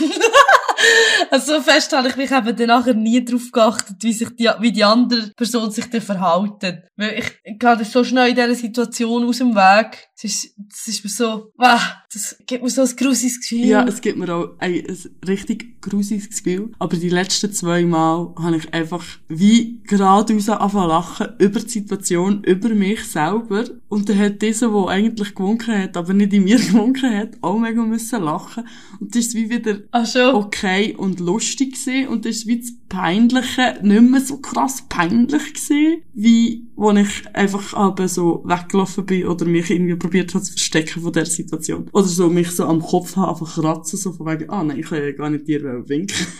Also 1.30 1.54
so 1.54 1.60
fest 1.60 1.92
habe 1.92 2.08
ich 2.08 2.16
mich 2.16 2.30
eben 2.30 2.56
dann 2.56 2.66
nachher 2.66 2.94
nie 2.94 3.24
drauf 3.24 3.50
geachtet, 3.52 3.96
wie 4.00 4.12
sich 4.12 4.28
die, 4.30 4.48
wie 4.60 4.72
die 4.72 4.84
andere 4.84 5.32
Person 5.36 5.70
sich 5.70 5.88
dann 5.90 6.00
verhalten. 6.00 6.82
Weil 6.96 7.18
ich, 7.18 7.26
ich 7.44 7.58
gehe 7.58 7.76
dann 7.76 7.84
so 7.84 8.04
schnell 8.04 8.30
in 8.30 8.34
dieser 8.34 8.54
Situation 8.54 9.24
aus 9.24 9.38
dem 9.38 9.54
Weg. 9.54 10.08
Es 10.16 10.24
ist, 10.24 10.54
das 10.56 10.88
ist 10.88 11.04
mir 11.04 11.10
so, 11.10 11.52
wow, 11.56 11.80
das 12.12 12.36
gibt 12.46 12.62
mir 12.62 12.70
so 12.70 12.82
ein 12.82 12.96
grusiges 12.96 13.40
Gefühl. 13.40 13.66
Ja, 13.66 13.84
es 13.84 14.00
gibt 14.00 14.18
mir 14.18 14.34
auch 14.34 14.50
ein, 14.58 14.86
ein 14.86 14.98
richtig 15.26 15.82
grusiges 15.82 16.30
Gefühl. 16.30 16.72
Aber 16.78 16.96
die 16.96 17.10
letzten 17.10 17.52
zwei 17.52 17.84
Mal 17.84 18.34
habe 18.38 18.56
ich 18.56 18.72
einfach 18.72 19.04
wie 19.28 19.82
geradeaus 19.84 20.48
angefangen 20.48 20.88
lachen 20.88 21.28
über 21.38 21.60
die 21.60 21.68
Situation, 21.68 22.44
über 22.44 22.70
mich 22.70 23.04
selber. 23.04 23.64
Und 23.88 24.08
dann 24.08 24.18
hat 24.18 24.40
dieser, 24.40 24.70
der 24.70 24.88
eigentlich 24.88 25.34
gewunken 25.34 25.82
hat, 25.82 25.96
aber 25.96 26.14
nicht 26.14 26.32
in 26.32 26.44
mir 26.44 26.58
gewunken 26.58 27.14
hat, 27.14 27.36
auch 27.42 27.58
mega 27.58 27.82
müssen 27.82 28.22
lachen. 28.22 28.66
Und 29.00 29.14
das 29.14 29.26
ist 29.26 29.34
wie 29.34 29.50
wieder 29.50 29.80
Ach 29.90 30.06
schon? 30.06 30.34
Okay 30.66 30.94
und 30.96 31.20
lustig 31.20 31.72
gesehen 31.72 32.08
und 32.08 32.24
das 32.24 32.36
ist 32.36 32.46
wie 32.46 32.60
das 32.60 32.72
Peinliche 32.88 33.78
nicht 33.82 34.02
mehr 34.02 34.20
so 34.20 34.38
krass 34.38 34.82
peinlich 34.88 35.54
gesehen, 35.54 36.02
wie 36.12 36.68
wo 36.74 36.90
ich 36.92 37.24
einfach 37.34 37.74
aber 37.74 38.08
so 38.08 38.42
weggelaufen 38.44 39.06
bin 39.06 39.26
oder 39.26 39.44
mich 39.46 39.70
irgendwie 39.70 39.96
probiert 39.96 40.34
habe 40.34 40.44
zu 40.44 40.52
verstecken 40.52 41.02
von 41.02 41.12
der 41.12 41.26
Situation. 41.26 41.88
Oder 41.92 42.06
so 42.06 42.28
mich 42.28 42.50
so 42.50 42.66
am 42.66 42.82
Kopf 42.82 43.16
habe, 43.16 43.30
einfach 43.30 43.54
kratzen, 43.54 43.98
so 43.98 44.12
von 44.12 44.26
wegen, 44.26 44.50
ah 44.50 44.62
nein, 44.62 44.78
ich 44.78 44.86
kann 44.86 45.02
ja 45.02 45.12
gar 45.12 45.30
nicht 45.30 45.46
dir 45.46 45.62
winken. 45.88 46.26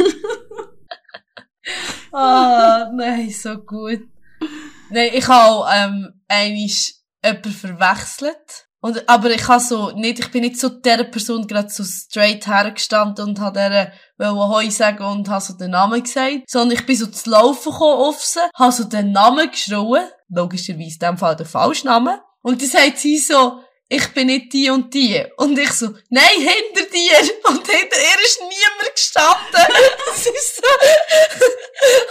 Ah, 2.19 2.91
nein, 2.95 3.29
so 3.29 3.59
gut. 3.59 4.01
Nein, 4.89 5.11
ich 5.12 5.29
habe 5.29 5.69
ähm, 5.71 6.23
einisch 6.29 6.95
jemanden 7.23 7.53
verwechselt. 7.53 8.65
Und, 8.87 9.09
aber 9.09 9.33
ich 9.33 9.49
habe 9.49 9.61
so, 9.61 9.90
nicht, 9.90 10.20
ich 10.20 10.31
bin 10.31 10.42
nicht 10.42 10.61
so 10.61 10.68
dieser 10.68 11.03
Person 11.03 11.44
gerade 11.44 11.68
so 11.68 11.83
straight 11.83 12.46
hergestanden 12.46 13.31
und 13.31 13.40
habe 13.40 13.59
der 13.59 13.92
wollte 14.16 14.49
Hoi 14.49 14.70
sagen 14.70 15.03
und 15.05 15.29
habe 15.29 15.40
so 15.40 15.55
den 15.55 15.72
Namen 15.72 16.05
gesagt. 16.05 16.49
Sondern 16.49 16.79
ich 16.79 16.87
bin 16.87 16.94
so 16.94 17.07
zu 17.07 17.29
laufen 17.29 17.72
gekommen 17.72 17.99
auf 17.99 18.22
sie, 18.22 18.38
habe 18.55 18.70
so 18.70 18.85
den 18.85 19.11
Namen 19.11 19.51
geschrien. 19.51 20.07
Logischerweise 20.29 20.94
in 20.94 20.99
dem 21.01 21.18
Fall 21.18 21.35
der 21.35 21.46
falsche 21.46 21.88
Name. 21.88 22.20
Und 22.42 22.62
dann 22.62 22.68
sagt 22.68 22.99
sie 22.99 23.18
so, 23.18 23.59
ich 23.88 24.09
bin 24.09 24.27
nicht 24.27 24.53
die 24.53 24.68
und 24.68 24.92
die. 24.92 25.22
Und 25.37 25.57
ich 25.57 25.70
so, 25.70 25.87
nein, 26.11 26.25
hinter 26.38 26.90
dir. 26.90 27.18
Und 27.49 27.64
hinter 27.66 27.96
ihr 27.96 28.25
ist 28.25 28.40
niemand 28.40 28.94
gestanden. 28.94 29.37
Das 30.07 30.27
ist 30.27 30.57
so. 30.57 30.62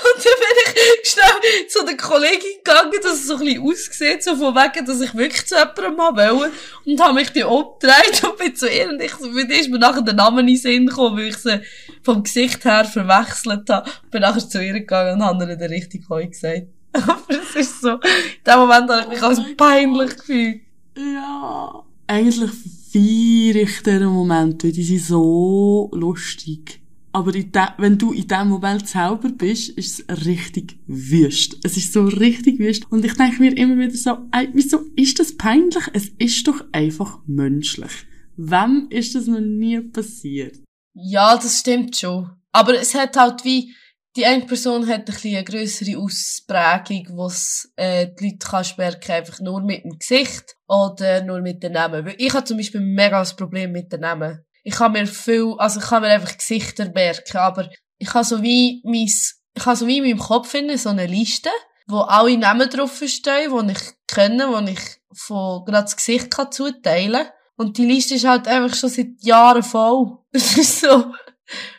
Und 0.04 0.24
dann 0.24 0.34
bin 0.40 0.84
ich 1.02 1.10
schnell 1.10 1.68
zu 1.68 1.84
der 1.84 1.98
Kollegin 1.98 2.58
gegangen, 2.64 2.92
dass 3.02 3.14
es 3.14 3.28
so 3.28 3.36
ein 3.36 3.46
bisschen 3.46 3.64
aussieht, 3.64 4.24
so 4.24 4.36
von 4.36 4.56
wegen, 4.56 4.86
dass 4.86 5.02
ich 5.02 5.14
wirklich 5.16 5.46
zu 5.48 5.56
jemandem 5.56 5.96
mal 5.96 6.16
will. 6.16 6.52
Und 6.86 7.02
habe 7.02 7.16
mich 7.16 7.32
dann 7.32 7.44
umgedreht 7.44 8.24
und 8.24 8.38
bin 8.38 8.56
zu 8.56 8.70
ihr. 8.70 8.90
Und 8.90 9.02
ich 9.02 9.14
so, 9.16 9.28
dir 9.28 9.60
ist 9.60 9.70
mir 9.70 9.80
nachher 9.80 10.02
der 10.02 10.14
Name 10.14 10.42
in 10.42 10.48
den 10.48 10.58
Sinn 10.58 10.86
gekommen, 10.86 11.18
weil 11.18 11.30
ich 11.30 11.38
sie 11.38 11.62
vom 12.04 12.24
Gesicht 12.24 12.64
her 12.64 12.86
verwechselt 12.86 13.70
habe. 13.70 13.90
Bin 14.12 14.22
nachher 14.22 14.48
zu 14.48 14.64
ihr 14.64 14.74
gegangen 14.74 15.16
und 15.16 15.26
habe 15.26 15.46
ihr 15.46 15.56
den 15.58 15.72
richtigen 15.72 16.08
Heu 16.08 16.28
gesagt. 16.28 16.68
Aber 16.94 17.24
es 17.28 17.56
ist 17.56 17.82
so, 17.82 17.94
in 17.94 18.00
dem 18.48 18.60
Moment 18.60 18.90
habe 18.90 19.02
ich 19.02 19.08
mich 19.08 19.24
als 19.24 19.42
peinlich 19.58 20.16
gefühlt. 20.16 20.65
Ja. 20.98 21.84
Eigentlich 22.08 22.52
feiere 22.92 23.64
ich 23.64 23.82
diesen 23.82 24.06
Moment, 24.06 24.64
weil 24.64 24.72
die 24.72 24.84
sind 24.84 25.02
so 25.02 25.90
lustig. 25.94 26.82
Aber 27.16 27.34
wenn 27.34 27.98
du 27.98 28.12
in 28.12 28.28
dem 28.28 28.50
Moment 28.50 28.88
selber 28.90 29.30
bist, 29.30 29.70
ist 29.70 30.04
es 30.06 30.26
richtig 30.26 30.78
wüst. 30.86 31.58
Es 31.64 31.78
ist 31.78 31.94
so 31.94 32.04
richtig 32.04 32.60
wüst. 32.60 32.92
Und 32.92 33.06
ich 33.06 33.14
denke 33.14 33.42
mir 33.42 33.56
immer 33.58 33.78
wieder 33.78 33.96
so, 33.96 34.18
ey, 34.34 34.50
wieso 34.52 34.82
ist 34.98 35.18
das 35.18 35.38
peinlich? 35.38 35.86
Es 35.94 36.10
ist 36.18 36.46
doch 36.46 36.66
einfach 36.74 37.20
menschlich. 37.26 37.92
Wem 38.36 38.88
ist 38.90 39.16
das 39.16 39.28
noch 39.28 39.40
nie 39.40 39.80
passiert? 39.80 40.60
Ja, 40.94 41.36
das 41.38 41.60
stimmt 41.60 41.96
schon. 41.96 42.32
Aber 42.52 42.78
es 42.78 42.94
hat 42.94 43.16
halt 43.16 43.46
wie, 43.46 43.74
die 44.16 44.26
eine 44.26 44.46
Person 44.46 44.88
hat 44.88 45.00
ein 45.00 45.06
bisschen 45.06 45.36
eine 45.36 45.44
grössere 45.44 45.98
Ausprägung, 45.98 47.18
wo 47.18 47.30
äh, 47.76 48.08
die 48.08 48.26
Leute 48.26 48.48
kannst 48.50 48.78
merken, 48.78 49.12
einfach 49.12 49.40
nur 49.42 49.62
mit 49.62 49.84
dem 49.84 49.98
Gesicht 50.00 50.56
oder 50.68 51.22
nur 51.24 51.42
mit 51.42 51.62
den 51.62 51.74
Namen. 51.74 52.06
Weil 52.06 52.16
ich 52.18 52.34
habe 52.34 52.46
zum 52.46 52.58
Beispiel 52.58 52.82
mega 52.82 53.20
das 53.20 53.36
Problem 53.36 53.72
mit 53.72 53.92
den 53.92 54.02
Namen. 54.02 54.46
Ich 54.64 54.76
kann 54.76 54.94
mir 54.94 55.06
viel, 55.06 55.54
also 55.58 55.80
ich 55.80 55.86
kann 55.86 56.02
mir 56.02 56.10
einfach 56.10 56.38
Gesichter 56.38 56.90
merken, 56.92 57.38
aber 57.38 57.70
ich 57.98 58.14
habe 58.14 58.26
so 58.26 58.42
wie 58.42 58.82
mein, 58.86 59.04
ich 59.04 59.66
habe 59.66 59.76
so 59.76 59.86
wie 59.86 59.98
in 59.98 60.04
meinem 60.06 60.20
Kopf 60.20 60.50
finden, 60.50 60.78
so 60.78 60.90
eine 60.90 61.06
Liste, 61.06 61.50
wo 61.88 62.00
alle 62.00 62.38
Namen 62.38 62.70
drauf 62.70 63.02
stehen, 63.06 63.68
die 63.68 63.72
ich 63.74 63.82
kenne, 64.08 64.48
die 64.66 64.72
ich 64.72 64.80
von 65.14 65.66
gerade 65.66 65.84
das 65.84 65.96
Gesicht 65.96 66.32
kann 66.32 66.52
zuteilen 66.52 67.28
Und 67.58 67.78
die 67.78 67.86
Liste 67.86 68.16
ist 68.16 68.26
halt 68.26 68.48
einfach 68.48 68.76
schon 68.76 68.90
seit 68.90 69.22
Jahren 69.22 69.64
voll. 69.64 70.18
Es 70.32 70.58
ist 70.58 70.82
so, 70.82 71.14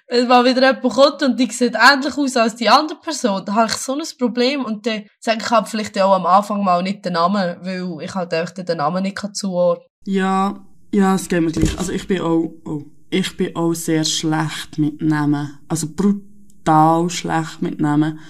wenn 0.08 0.28
mal 0.28 0.44
wieder 0.44 0.74
jemand 0.74 0.94
kommt 0.94 1.22
und 1.22 1.38
die 1.38 1.50
sieht 1.50 1.74
ähnlich 1.74 2.16
aus 2.16 2.36
als 2.36 2.56
die 2.56 2.68
andere 2.68 2.98
Person, 2.98 3.44
dann 3.44 3.54
habe 3.54 3.66
ich 3.66 3.76
so 3.76 3.94
ein 3.94 4.02
Problem 4.18 4.64
und 4.64 4.86
dann 4.86 5.04
sage 5.18 5.38
ich 5.42 5.50
halt 5.50 5.68
vielleicht 5.68 6.00
auch 6.00 6.14
am 6.14 6.26
Anfang 6.26 6.62
mal 6.62 6.82
nicht 6.82 7.04
den 7.04 7.14
Namen, 7.14 7.56
weil 7.60 8.04
ich 8.04 8.14
halt 8.14 8.32
einfach 8.32 8.54
den 8.54 8.76
Namen 8.76 9.02
nicht 9.02 9.16
kann 9.16 9.34
zuordnen 9.34 9.86
Ja, 10.04 10.64
ja, 10.92 11.14
es 11.14 11.28
geht 11.28 11.42
mir 11.42 11.50
gleich. 11.50 11.76
Also 11.78 11.92
ich 11.92 12.06
bin 12.06 12.20
auch, 12.20 12.52
oh, 12.64 12.84
ich 13.10 13.36
bin 13.36 13.54
auch 13.56 13.74
sehr 13.74 14.04
schlecht 14.04 14.78
mit 14.78 15.02
Namen. 15.02 15.58
Also 15.68 15.88
brutal 15.94 17.10
schlecht 17.10 17.62
mit 17.62 17.80
Namen. 17.80 18.20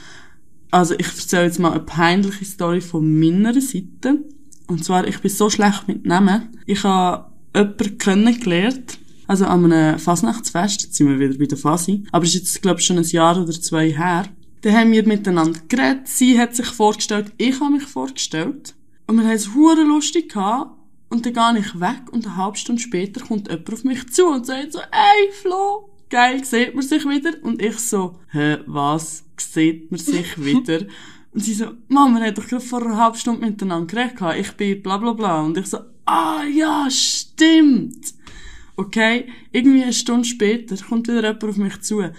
Also 0.70 0.94
ich 0.94 1.06
erzähle 1.06 1.44
jetzt 1.44 1.58
mal 1.58 1.72
eine 1.72 1.80
peinliche 1.80 2.44
Story 2.44 2.80
von 2.80 3.18
meiner 3.18 3.52
Seite. 3.60 4.24
Und 4.66 4.84
zwar, 4.84 5.06
ich 5.06 5.20
bin 5.20 5.30
so 5.30 5.48
schlecht 5.50 5.86
mit 5.86 6.06
Namen. 6.06 6.58
Ich 6.66 6.82
habe 6.84 7.30
jemanden 7.54 7.98
kennengelernt, 7.98 8.98
also 9.26 9.46
an 9.46 9.70
einem 9.70 9.98
Fasnachtsfest, 9.98 10.82
jetzt 10.82 10.94
sind 10.94 11.08
wir 11.08 11.18
wieder 11.18 11.38
bei 11.38 11.46
der 11.46 11.58
Fasi, 11.58 12.04
aber 12.12 12.24
es 12.24 12.34
ist 12.34 12.40
jetzt, 12.40 12.62
glaube 12.62 12.80
ich, 12.80 12.86
schon 12.86 12.98
ein 12.98 13.04
Jahr 13.04 13.40
oder 13.40 13.52
zwei 13.52 13.90
her. 13.90 14.26
Da 14.62 14.72
haben 14.72 14.92
wir 14.92 15.06
miteinander 15.06 15.60
geredet, 15.68 16.08
sie 16.08 16.38
hat 16.38 16.56
sich 16.56 16.66
vorgestellt, 16.66 17.32
ich 17.36 17.60
habe 17.60 17.74
mich 17.74 17.84
vorgestellt. 17.84 18.74
Und 19.06 19.16
wir 19.16 19.24
haben 19.24 19.34
es 19.34 19.54
hure 19.54 19.84
lustig 19.84 20.32
gehabt. 20.32 20.72
Und 21.08 21.24
dann 21.24 21.34
gehe 21.54 21.62
ich 21.62 21.80
weg 21.80 22.02
und 22.10 22.26
eine 22.26 22.36
halbe 22.36 22.58
Stunde 22.58 22.82
später 22.82 23.24
kommt 23.24 23.48
jemand 23.48 23.72
auf 23.72 23.84
mich 23.84 24.12
zu 24.12 24.26
und 24.26 24.44
sagt 24.44 24.72
so, 24.72 24.80
ey 24.80 25.32
Flo, 25.40 25.88
geil, 26.10 26.44
sieht 26.44 26.74
man 26.74 26.82
sich 26.82 27.04
wieder? 27.04 27.32
Und 27.42 27.62
ich 27.62 27.78
so, 27.78 28.18
hä, 28.32 28.58
was, 28.66 29.24
sieht 29.36 29.90
man 29.92 30.00
sich 30.00 30.36
wieder? 30.44 30.80
Und 31.32 31.44
sie 31.44 31.54
so, 31.54 31.66
Mama, 31.88 32.18
wir 32.18 32.26
haben 32.26 32.34
doch 32.34 32.48
gerade 32.48 32.64
vor 32.64 32.84
einer 32.84 32.96
halben 32.96 33.18
Stunde 33.18 33.46
miteinander 33.46 33.86
geredet, 33.86 34.40
ich 34.40 34.52
bin 34.56 34.82
bla 34.82 34.96
bla 34.96 35.12
bla. 35.12 35.42
Und 35.42 35.56
ich 35.58 35.66
so, 35.66 35.78
ah 36.06 36.42
ja, 36.44 36.88
stimmt. 36.90 38.14
Okay, 38.78 39.26
irgendwie 39.52 39.82
eine 39.82 39.92
Stunde 39.94 40.26
später 40.26 40.76
kommt 40.76 41.08
wieder 41.08 41.22
jemand 41.22 41.44
auf 41.44 41.56
mich 41.56 41.80
zu. 41.80 42.00
Äh, 42.00 42.12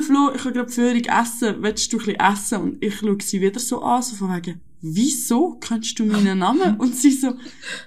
Flo, 0.00 0.30
ich 0.32 0.44
habe 0.44 0.52
gerade 0.52 0.70
Führung 0.70 1.04
essen, 1.04 1.56
willst 1.58 1.92
du 1.92 1.98
ein 1.98 2.04
bisschen 2.04 2.20
essen? 2.20 2.60
Und 2.62 2.84
ich 2.84 2.98
schaue 2.98 3.18
sie 3.20 3.40
wieder 3.40 3.58
so 3.58 3.82
an, 3.82 4.00
so 4.00 4.14
von 4.14 4.32
wegen, 4.36 4.60
wieso 4.80 5.54
kennst 5.54 5.98
du 5.98 6.04
meinen 6.04 6.38
Namen? 6.38 6.76
Und 6.76 6.94
sie 6.94 7.10
so, 7.10 7.34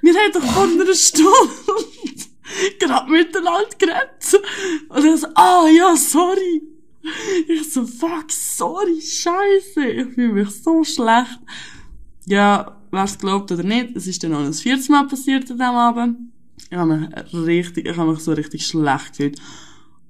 wir 0.02 0.14
haben 0.14 0.34
doch 0.34 0.44
vor 0.44 0.64
einer 0.64 0.94
Stunde 0.94 1.30
gerade 2.80 3.10
miteinander 3.10 3.70
geredet. 3.78 4.44
Und 4.90 5.06
ich 5.06 5.22
so, 5.22 5.28
ah 5.36 5.68
ja, 5.70 5.96
sorry. 5.96 6.64
Ich 7.48 7.72
so, 7.72 7.86
fuck, 7.86 8.30
sorry, 8.30 9.00
scheiße. 9.00 9.88
Ich 9.88 10.14
fühle 10.16 10.34
mich 10.34 10.50
so 10.50 10.84
schlecht. 10.84 11.40
Ja, 12.26 12.78
wer 12.92 13.04
es 13.06 13.18
glaubt 13.18 13.54
oder 13.54 13.64
nicht, 13.64 13.96
es 13.96 14.06
ist 14.06 14.22
dann 14.22 14.32
noch 14.32 14.40
ein 14.42 14.54
viertes 14.54 14.90
Mal 14.90 15.08
passiert 15.08 15.50
an 15.50 15.58
diesem 15.58 15.62
Abend. 15.62 16.18
Ich 16.70 16.78
habe 16.78 16.96
mich 16.96 17.34
richtig, 17.34 17.88
ich 17.88 17.98
habe 17.98 18.12
mich 18.12 18.20
so 18.20 18.34
richtig 18.34 18.66
schlecht 18.66 19.12
gefühlt. 19.12 19.40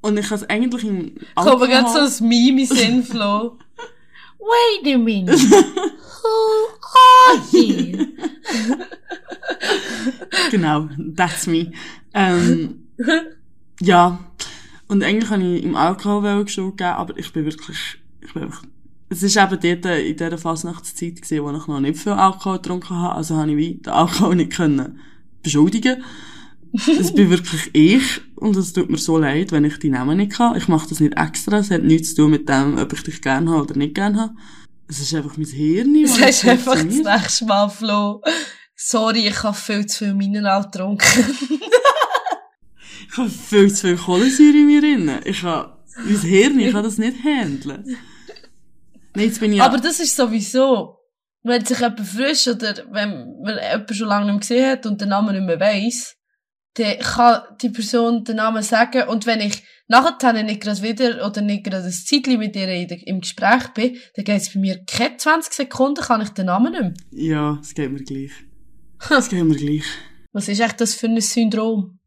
Und 0.01 0.17
ich 0.17 0.25
habe 0.25 0.35
es 0.35 0.49
eigentlich 0.49 0.83
im 0.83 1.15
Alkohol... 1.35 1.59
Kommt 1.59 1.71
gerade 1.71 2.09
so 2.09 2.23
ein 2.23 2.29
Meme 2.29 2.61
in 2.61 2.67
Sinn, 2.67 3.03
Flo. 3.03 3.57
Wait 4.39 4.93
a 4.93 4.97
minute. 4.97 5.33
Who 5.33 6.33
are 6.95 7.43
you? 7.51 8.07
genau, 10.51 10.89
that's 11.15 11.47
me. 11.47 11.71
Ähm, 12.13 12.87
ja. 13.81 14.19
Und 14.87 15.03
eigentlich 15.03 15.29
habe 15.29 15.43
ich 15.43 15.63
im 15.63 15.75
Alkohol 15.75 16.47
Schuld 16.47 16.77
gegeben, 16.77 16.95
aber 16.95 17.17
ich 17.17 17.33
bin 17.33 17.45
wirklich, 17.45 17.99
ich 18.21 18.33
bin 18.33 18.43
wirklich, 18.43 18.71
es 19.09 19.23
ist 19.23 19.37
eben 19.37 19.59
dort 19.81 19.99
in 19.99 20.15
dieser 20.15 20.37
Fasnachtszeit 20.37 21.21
gewesen, 21.21 21.43
wo 21.43 21.51
ich 21.51 21.67
noch 21.67 21.79
nicht 21.79 21.99
viel 21.99 22.13
Alkohol 22.13 22.57
getrunken 22.57 22.95
habe, 22.95 23.15
also 23.15 23.35
habe 23.35 23.51
ich 23.51 23.57
wie 23.57 23.73
den 23.75 23.93
Alkohol 23.93 24.35
nicht 24.35 24.53
können 24.53 24.99
beschuldigen. 25.43 26.03
Es 26.99 27.13
bin 27.13 27.29
wirklich 27.29 27.69
ich 27.73 28.21
und 28.35 28.55
es 28.55 28.73
tut 28.73 28.89
mir 28.89 28.97
so 28.97 29.17
leid, 29.17 29.51
wenn 29.51 29.65
ich 29.65 29.79
die 29.79 29.89
Namen 29.89 30.17
nicht 30.17 30.33
kann. 30.33 30.55
Ich 30.57 30.67
mache 30.67 30.87
das 30.89 30.99
nicht 30.99 31.17
extra, 31.17 31.57
es 31.57 31.71
hat 31.71 31.83
nichts 31.83 32.09
zu 32.09 32.23
tun 32.23 32.31
mit 32.31 32.47
dem, 32.47 32.77
ob 32.77 32.93
ich 32.93 33.03
dich 33.03 33.21
gerne 33.21 33.51
habe 33.51 33.63
oder 33.63 33.75
nicht 33.75 33.95
gerne 33.95 34.19
habe. 34.19 34.33
Es 34.87 34.99
ist 34.99 35.13
einfach 35.13 35.37
mein 35.37 35.47
Hirn. 35.47 35.95
Es 36.03 36.17
ist 36.17 36.45
einfach 36.45 36.75
das 36.75 36.85
nächste 36.85 37.45
Mal, 37.45 37.69
Flo. 37.69 38.21
Sorry, 38.75 39.27
ich 39.27 39.43
habe 39.43 39.57
viel 39.57 39.85
zu 39.85 40.05
viel 40.05 40.13
Mineral 40.13 40.63
getrunken. 40.63 41.03
ich 43.09 43.17
habe 43.17 43.29
viel 43.29 43.73
zu 43.73 43.87
viel 43.87 43.97
Kohlensäure 43.97 44.57
in 44.57 44.67
mir 44.67 44.81
drin. 44.81 45.11
Ich 45.25 45.43
habe, 45.43 45.77
mein 46.05 46.21
Hirn, 46.21 46.59
ich 46.59 46.71
kann 46.71 46.83
das 46.83 46.97
nicht 46.97 47.23
handeln. 47.23 47.97
Nee, 49.15 49.25
jetzt 49.25 49.39
bin 49.39 49.53
ich 49.53 49.61
Aber 49.61 49.77
das 49.77 49.99
ist 49.99 50.15
sowieso, 50.15 50.99
wenn 51.41 51.65
sich 51.65 51.79
jemand 51.79 52.07
frisch 52.07 52.47
oder 52.47 52.75
wenn 52.91 53.41
man 53.41 53.57
jemanden 53.57 53.93
schon 53.93 54.07
lange 54.07 54.25
nicht 54.25 54.33
mehr 54.33 54.39
gesehen 54.39 54.71
hat 54.71 54.85
und 54.85 55.01
den 55.01 55.09
Namen 55.09 55.35
nicht 55.35 55.45
mehr 55.45 55.59
weiss, 55.59 56.16
dann 56.77 56.99
kann 56.99 57.41
die 57.61 57.69
Person 57.69 58.23
den 58.23 58.37
Namen 58.37 58.63
sagen 58.63 59.07
und 59.09 59.25
wenn 59.25 59.41
ich 59.41 59.63
nachher 59.87 60.43
nicht 60.43 60.61
gerade 60.61 60.81
wieder 60.83 61.25
oder 61.25 61.41
nicht 61.41 61.63
gerade 61.63 61.85
ein 61.85 61.91
Zeitchen 61.91 62.39
mit 62.39 62.55
ihr 62.55 63.07
im 63.07 63.21
Gespräch 63.21 63.67
bin, 63.73 63.97
dann 64.15 64.25
geht 64.25 64.41
es 64.41 64.53
bei 64.53 64.59
mir 64.59 64.83
keine 64.85 65.17
20 65.17 65.53
Sekunden, 65.53 66.03
kann 66.03 66.21
ich 66.21 66.29
den 66.29 66.47
Namen 66.47 66.71
nicht 66.71 66.81
mehr. 66.81 66.93
Ja, 67.11 67.59
es 67.61 67.73
geht 67.73 67.91
mir 67.91 68.03
gleich. 68.03 68.31
Es 69.09 69.29
geht 69.29 69.43
mir 69.43 69.55
gleich. 69.55 69.85
Was 70.33 70.47
ist 70.47 70.59
echt 70.59 70.81
das 70.81 70.93
für 70.93 71.07
ein 71.07 71.19
Syndrom? 71.21 71.99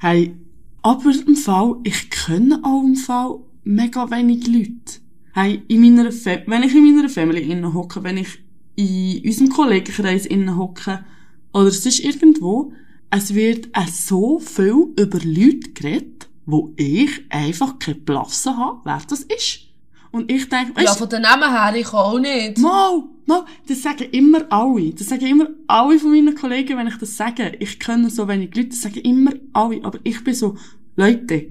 Hey, 0.00 0.34
aber 0.82 1.12
im 1.26 1.36
Fall, 1.36 1.76
ich 1.84 2.10
kenne 2.10 2.60
auch 2.64 2.82
im 2.82 2.96
Fall 2.96 3.38
mega 3.64 4.10
wenig 4.10 4.46
Leute. 4.46 5.00
Hey, 5.34 5.62
in 5.68 5.80
meiner 5.80 6.12
Fa 6.12 6.38
wenn 6.46 6.62
ich 6.62 6.74
in 6.74 6.94
meiner 6.94 7.08
Family 7.08 7.42
innen 7.42 7.72
hocke, 7.72 8.02
wenn 8.02 8.16
ich 8.16 8.38
in 8.74 9.22
unserem 9.24 9.50
Kollegenkreis 9.50 10.26
innen 10.26 10.56
hocke, 10.56 11.04
oder 11.52 11.68
es 11.68 11.86
ist 11.86 12.00
irgendwo, 12.00 12.72
es 13.14 13.34
wird 13.34 13.68
auch 13.74 13.88
so 13.88 14.38
viel 14.38 14.86
über 14.98 15.18
Leute 15.22 15.70
geredet, 15.74 16.28
wo 16.46 16.72
ich 16.76 17.10
einfach 17.28 17.78
keine 17.78 17.98
Blasse 17.98 18.56
habe, 18.56 18.80
wer 18.84 19.02
das 19.06 19.20
ist. 19.20 19.68
Und 20.12 20.32
ich 20.32 20.48
denke, 20.48 20.74
weißt, 20.74 20.86
Ja, 20.86 20.94
von 20.94 21.08
den 21.10 21.22
Namen 21.22 21.50
her, 21.50 21.74
ich 21.76 21.92
auch 21.92 22.18
nicht. 22.18 22.58
Mal, 22.58 23.02
mal, 23.26 23.44
das 23.68 23.82
sagen 23.82 24.08
immer 24.12 24.50
alle. 24.50 24.94
Das 24.94 25.08
sagen 25.08 25.26
immer 25.26 25.48
alle 25.66 25.98
von 25.98 26.10
meinen 26.10 26.34
Kollegen, 26.34 26.78
wenn 26.78 26.86
ich 26.86 26.96
das 26.96 27.16
sage. 27.16 27.52
Ich 27.60 27.78
kenne 27.78 28.08
so 28.08 28.26
wenig 28.28 28.54
Leute, 28.54 28.70
das 28.70 28.80
sagen 28.80 29.00
immer 29.00 29.32
alle. 29.52 29.84
Aber 29.84 29.98
ich 30.04 30.24
bin 30.24 30.34
so, 30.34 30.56
Leute, 30.96 31.48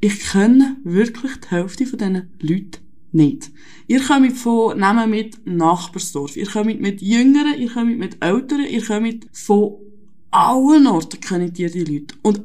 ich 0.00 0.20
kenne 0.30 0.76
wirklich 0.84 1.32
die 1.36 1.48
Hälfte 1.48 1.86
von 1.86 1.98
diesen 1.98 2.30
Leuten 2.40 2.78
nicht. 3.12 3.50
Ihr 3.86 4.02
kommt 4.02 4.32
von 4.36 4.78
Namen 4.78 5.10
mit 5.10 5.46
Nachbarsdorf, 5.46 6.36
ihr 6.36 6.46
kommt 6.46 6.80
mit 6.80 7.00
Jüngeren, 7.00 7.58
ihr 7.58 7.70
kommt 7.70 7.98
mit 7.98 8.22
Älteren, 8.22 8.66
ihr 8.66 8.84
kommt 8.84 9.26
von 9.32 9.76
allen 10.30 10.86
Orten 10.86 11.20
kennen 11.20 11.52
die 11.52 11.70
die 11.70 11.84
Leute. 11.84 12.14
Und 12.22 12.42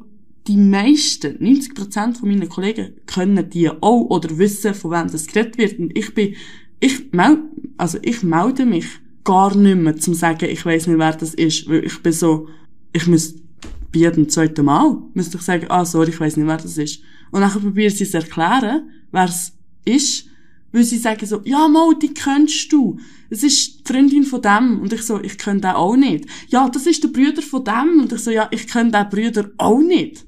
die 0.48 0.58
meisten, 0.58 1.38
90% 1.38 2.16
von 2.16 2.30
meinen 2.30 2.50
Kollegen, 2.50 2.94
können 3.08 3.50
die 3.50 3.70
auch 3.70 4.06
oder 4.10 4.38
wissen, 4.38 4.74
von 4.74 4.92
wem 4.92 5.12
das 5.12 5.28
geredet 5.28 5.58
wird. 5.58 5.80
Und 5.80 5.98
ich 5.98 6.14
bin, 6.14 6.36
ich 6.80 7.12
melde, 7.12 7.44
also 7.78 7.98
ich 8.02 8.22
melde 8.22 8.66
mich 8.66 8.86
gar 9.24 9.56
nicht 9.56 9.78
mehr, 9.78 9.96
zum 9.98 10.14
sagen, 10.14 10.50
ich 10.50 10.66
weiß 10.66 10.88
nicht, 10.88 11.00
wer 11.00 11.14
das 11.14 11.34
ist, 11.34 11.68
weil 11.68 11.84
ich 11.84 12.02
bin 12.04 12.14
so, 12.14 12.48
ich 12.94 13.08
muss 13.08 13.34
bei 13.92 14.00
jedem 14.00 14.30
zweiten 14.30 14.66
Mal, 14.66 15.02
müsste 15.14 15.38
ich 15.38 15.44
sagen, 15.44 15.66
ah, 15.70 15.84
sorry, 15.84 16.10
ich 16.10 16.20
weiß 16.20 16.38
nicht, 16.38 16.48
wer 16.48 16.58
das 16.58 16.78
ist. 16.78 17.02
Und 17.32 17.42
dann 17.42 17.50
probiere 17.50 17.88
ich 17.88 18.00
es 18.00 18.14
erklären, 18.14 18.90
wer 19.12 19.26
es 19.26 19.54
ist, 19.84 20.28
weil 20.76 20.84
sie 20.84 20.98
sagen 20.98 21.26
so, 21.26 21.42
ja, 21.46 21.70
Mo, 21.70 21.94
die 21.94 22.14
kennst 22.14 22.72
du. 22.74 23.00
Es 23.30 23.44
ist 23.44 23.80
die 23.80 23.94
Freundin 23.94 24.26
von 24.26 24.42
dem. 24.42 24.82
Und 24.82 24.92
ich 24.92 25.04
so, 25.04 25.22
ich 25.22 25.38
kenne 25.38 25.62
den 25.62 25.72
auch 25.72 25.96
nicht. 25.96 26.26
Ja, 26.50 26.68
das 26.68 26.86
ist 26.86 27.02
der 27.02 27.08
Bruder 27.08 27.42
von 27.42 27.64
dem. 27.64 28.02
Und 28.02 28.12
ich 28.12 28.20
so, 28.20 28.30
ja, 28.30 28.50
ich 28.52 28.68
kenne 28.68 28.92
den 28.92 29.10
Bruder 29.10 29.50
auch 29.58 29.80
nicht. 29.80 30.26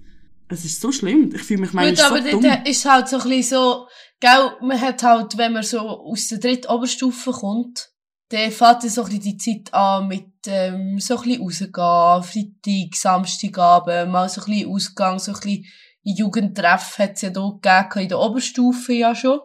Es 0.47 0.63
ist 0.63 0.79
so 0.79 0.93
schlimm. 0.93 1.31
Ich 1.35 1.41
fühle 1.43 1.59
mich 1.61 1.73
manchmal 1.73 2.11
Gut, 2.11 2.31
so 2.31 2.39
aber 2.39 2.49
dumm. 2.49 2.63
ist 2.63 2.85
halt 2.85 3.09
so 3.09 3.17
ein 3.17 3.27
bisschen 3.27 3.57
so, 3.57 3.87
gell, 4.21 4.51
man 4.61 4.79
hat 4.79 5.03
halt, 5.03 5.37
wenn 5.37 5.51
man 5.51 5.63
so 5.63 5.79
aus 5.79 6.29
der 6.29 6.37
dritten 6.37 6.71
Oberstufe 6.71 7.31
kommt, 7.31 7.89
dann 8.29 8.49
fängt 8.49 8.83
so 8.83 9.03
ein 9.03 9.09
bisschen 9.09 9.23
die 9.23 9.37
Zeit 9.37 9.73
an 9.73 10.07
mit, 10.07 10.31
ähm, 10.47 10.97
so 10.99 11.17
ein 11.17 11.23
bisschen 11.23 11.73
rausgehen, 11.73 12.53
Freitag, 12.63 12.95
Samstagabend, 12.95 14.11
mal 14.13 14.29
so 14.29 14.41
ein 14.41 14.45
bisschen 14.45 14.71
Ausgang, 14.71 15.19
so 15.19 15.33
ein 15.33 15.39
bisschen 15.41 15.65
Jugendtreff 16.03 16.99
hat 16.99 17.15
es 17.15 17.21
ja 17.23 17.31
da 17.31 17.49
gegeben, 17.61 18.03
in 18.03 18.09
der 18.09 18.19
Oberstufe 18.19 18.93
ja 18.93 19.13
schon. 19.13 19.39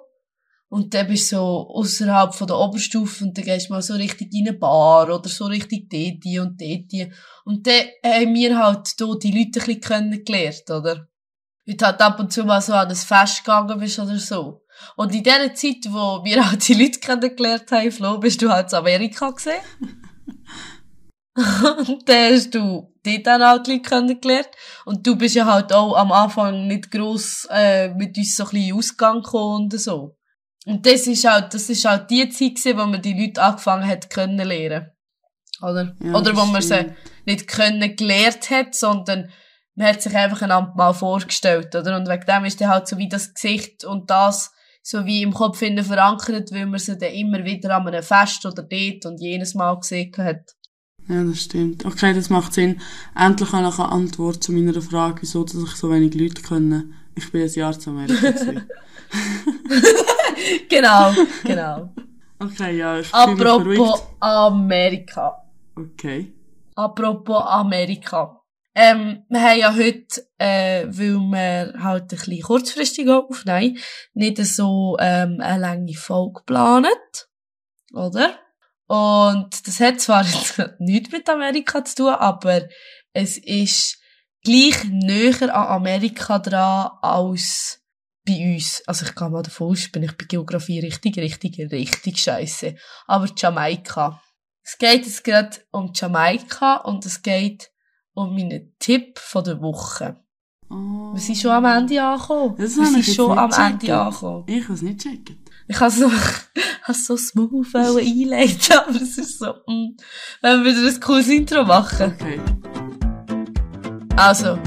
Und 0.72 0.94
dann 0.94 1.06
bist 1.06 1.30
du 1.30 1.36
so 1.36 1.68
außerhalb 1.68 2.34
von 2.34 2.46
der 2.46 2.56
Oberstufe 2.56 3.26
und 3.26 3.36
dann 3.36 3.44
gehst 3.44 3.68
du 3.68 3.74
mal 3.74 3.82
so 3.82 3.92
richtig 3.92 4.32
in 4.32 4.48
eine 4.48 4.56
Bar 4.56 5.14
oder 5.14 5.28
so 5.28 5.44
richtig 5.44 5.90
dort 5.90 6.24
und 6.40 6.58
dort. 6.58 7.12
Und 7.44 7.66
dann 7.66 7.84
haben 8.02 8.34
wir 8.34 8.58
halt 8.58 8.88
hier 8.96 9.18
die 9.18 9.32
Leute 9.32 9.60
ein 9.60 9.66
bisschen 9.66 9.80
kennengelernt, 9.82 10.70
oder? 10.70 11.08
Heute 11.68 11.86
halt 11.86 12.00
ab 12.00 12.18
und 12.20 12.32
zu 12.32 12.44
mal 12.44 12.62
so 12.62 12.72
an 12.72 12.88
ein 12.88 12.96
Fest 12.96 13.44
gegangen 13.44 13.78
bist 13.78 13.98
oder 13.98 14.18
so. 14.18 14.62
Und 14.96 15.14
in 15.14 15.22
der 15.22 15.54
Zeit, 15.54 15.84
wo 15.90 16.24
wir 16.24 16.50
halt 16.50 16.66
die 16.66 16.72
Leute 16.72 17.00
kennengelernt 17.00 17.70
haben, 17.70 17.92
Flo, 17.92 18.16
bist 18.16 18.40
du 18.40 18.48
halt 18.48 18.72
in 18.72 18.78
Amerika 18.78 19.28
gesehen. 19.28 19.60
und 21.86 22.08
dann 22.08 22.32
hast 22.32 22.54
du 22.54 22.90
dort 23.04 23.26
dann 23.26 23.62
die 23.62 23.70
Leute 23.72 23.82
kennengelernt. 23.82 24.48
Und 24.86 25.06
du 25.06 25.16
bist 25.16 25.34
ja 25.34 25.44
halt 25.44 25.70
auch 25.70 25.94
am 25.96 26.12
Anfang 26.12 26.66
nicht 26.66 26.90
gross 26.90 27.46
äh, 27.50 27.92
mit 27.92 28.16
uns 28.16 28.36
so 28.36 28.44
ein 28.44 28.50
bisschen 28.52 28.78
ausgegangen 28.78 29.22
und 29.22 29.78
so. 29.78 30.16
Und 30.66 30.86
das 30.86 31.06
ist 31.06 31.24
halt, 31.24 31.54
das 31.54 31.68
ist 31.68 31.84
halt 31.84 32.10
die 32.10 32.28
Zeit 32.28 32.56
gewesen, 32.56 32.78
wo 32.78 32.86
man 32.86 33.02
die 33.02 33.18
Leute 33.18 33.42
angefangen 33.42 33.86
hat 33.86 34.10
kennenlernen. 34.10 34.90
Oder? 35.60 35.96
Ja, 36.02 36.14
Oder 36.14 36.36
wo 36.36 36.44
man 36.44 36.62
sie 36.62 36.92
nicht 37.24 37.48
können 37.48 37.96
gelernt 37.96 38.50
hat, 38.50 38.74
sondern 38.74 39.30
man 39.74 39.88
hat 39.88 40.02
sich 40.02 40.14
einfach 40.14 40.42
einander 40.42 40.72
mal 40.76 40.92
vorgestellt, 40.92 41.74
oder? 41.74 41.96
Und 41.96 42.08
wegen 42.08 42.26
dem 42.26 42.44
ist 42.44 42.60
dann 42.60 42.68
halt 42.68 42.88
so 42.88 42.98
wie 42.98 43.08
das 43.08 43.32
Gesicht 43.34 43.84
und 43.84 44.10
das 44.10 44.52
so 44.82 45.06
wie 45.06 45.22
im 45.22 45.32
Kopf 45.32 45.58
verankert, 45.58 46.52
weil 46.52 46.66
man 46.66 46.80
sie 46.80 46.98
dann 46.98 47.12
immer 47.12 47.44
wieder 47.44 47.76
an 47.76 47.86
einem 47.86 48.02
Fest 48.02 48.44
oder 48.44 48.62
dort 48.62 49.06
und 49.06 49.20
jenes 49.20 49.54
Mal 49.54 49.78
gesehen 49.78 50.12
hat. 50.18 50.56
Ja, 51.08 51.22
das 51.24 51.42
stimmt. 51.42 51.84
Okay, 51.84 52.12
das 52.14 52.30
macht 52.30 52.52
Sinn. 52.52 52.80
Endlich 53.16 53.52
habe 53.52 53.68
ich 53.68 53.78
eine 53.78 53.90
Antwort 53.90 54.42
zu 54.42 54.52
meiner 54.52 54.80
Frage, 54.80 55.22
wieso 55.22 55.44
dass 55.44 55.54
ich 55.54 55.76
so 55.76 55.90
wenig 55.90 56.14
Leute 56.14 56.42
kenne. 56.42 56.90
Ich 57.14 57.30
bin 57.30 57.42
ein 57.42 57.52
Jahr 57.52 57.78
zu 57.78 57.90
Amerika. 57.90 58.32
genau, 60.68 61.12
genau. 61.44 61.92
Okay, 62.38 62.78
ja, 62.78 62.98
ich 62.98 63.12
Apropos. 63.12 64.02
Amerika. 64.20 65.44
Okay. 65.76 66.32
Apropos 66.74 67.42
Amerika. 67.46 68.40
Ähm, 68.74 69.24
wir 69.28 69.40
haben 69.42 69.58
ja 69.58 69.74
heute, 69.74 70.26
äh, 70.38 70.86
weil 70.86 71.18
wir 71.18 71.74
halt 71.82 72.04
ein 72.04 72.08
bisschen 72.08 72.42
kurzfristig 72.42 73.08
aufnehmen, 73.08 73.78
nicht 74.14 74.38
so 74.38 74.96
ähm, 74.98 75.38
eine 75.40 75.60
lange 75.60 75.94
Folge 75.94 76.40
geplant. 76.40 77.28
Oder? 77.92 78.38
Und 78.86 79.66
das 79.66 79.80
hat 79.80 80.00
zwar 80.00 80.24
jetzt 80.24 80.60
nichts 80.78 81.12
mit 81.12 81.28
Amerika 81.28 81.84
zu 81.84 81.96
tun, 81.96 82.14
aber 82.14 82.62
es 83.12 83.36
ist 83.38 83.98
gleich 84.42 84.84
näher 84.84 85.54
an 85.54 85.76
Amerika 85.76 86.38
dran 86.38 86.90
als 87.02 87.81
bei 88.26 88.54
uns. 88.54 88.82
Also 88.86 89.06
ich 89.06 89.14
gehe 89.14 89.30
mal 89.30 89.42
davon 89.42 89.72
aus, 89.72 89.90
bin 89.90 90.02
ich 90.02 90.16
bei 90.16 90.24
Geografie 90.24 90.80
richtig, 90.80 91.16
richtig, 91.18 91.58
richtig 91.70 92.18
scheiße. 92.18 92.74
Aber 93.06 93.28
Jamaika. 93.36 94.20
Es 94.64 94.78
geht 94.78 95.04
jetzt 95.04 95.24
gerade 95.24 95.56
um 95.72 95.90
Jamaika 95.94 96.76
und 96.76 97.04
es 97.04 97.22
geht 97.22 97.70
um 98.14 98.34
meinen 98.34 98.74
Tipp 98.78 99.18
von 99.18 99.42
der 99.42 99.60
Woche. 99.60 100.22
Oh. 100.70 101.12
Wir 101.12 101.20
sind 101.20 101.36
schon 101.36 101.50
am 101.50 101.64
Ende 101.64 102.02
angekommen. 102.02 102.54
Das 102.56 102.76
Wir 102.76 102.86
sind 102.86 103.04
schon 103.04 103.36
am 103.36 103.50
gecheckt. 103.50 103.82
Ende 103.82 103.98
angekommen. 103.98 104.44
Ich 104.46 104.64
habe 104.64 104.74
es 104.74 104.82
nicht 104.82 105.00
checken. 105.00 105.44
Ich 105.68 105.80
habe 105.80 105.90
so, 105.90 106.10
habe 106.82 106.98
so 106.98 107.16
smooth 107.16 107.74
einleiten, 107.74 108.78
aber 108.86 108.96
es 108.96 109.18
ist 109.18 109.38
so, 109.38 109.52
mm, 109.66 109.96
wenn 110.40 110.64
wir 110.64 110.72
wieder 110.72 110.88
ein 110.88 111.00
cooles 111.00 111.28
Intro 111.28 111.64
machen. 111.64 112.14
Okay. 112.14 112.40
Also. 114.16 114.58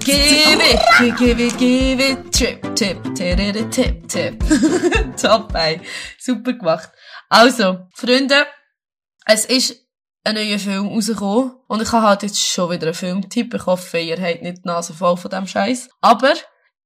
Give 0.00 0.62
it, 0.62 1.18
give 1.18 1.38
it, 1.38 1.58
give 1.58 2.00
it, 2.00 2.32
trip, 2.32 2.74
tip, 2.74 3.14
tip, 3.14 3.70
tip, 3.70 4.08
tip. 4.08 4.42
Top, 5.18 5.54
ey. 5.54 5.78
Super 6.18 6.54
gemacht. 6.54 6.90
Also, 7.28 7.80
Freunde, 7.94 8.46
es 9.26 9.44
ist 9.44 9.76
ein 10.24 10.36
neuer 10.36 10.58
Film 10.58 10.88
rausgekommen 10.88 11.52
und 11.68 11.82
ich 11.82 11.92
habe 11.92 12.06
halt 12.06 12.22
jetzt 12.22 12.40
schon 12.40 12.70
wieder 12.70 12.86
einen 12.86 12.94
Filmtipp. 12.94 13.52
Ich 13.52 13.66
hoffe, 13.66 13.98
ihr 13.98 14.16
habt 14.16 14.40
nicht 14.40 14.64
die 14.64 14.68
Nase 14.68 14.94
voll 14.94 15.18
von 15.18 15.30
dem 15.30 15.46
Scheiß. 15.46 15.90
Aber 16.00 16.32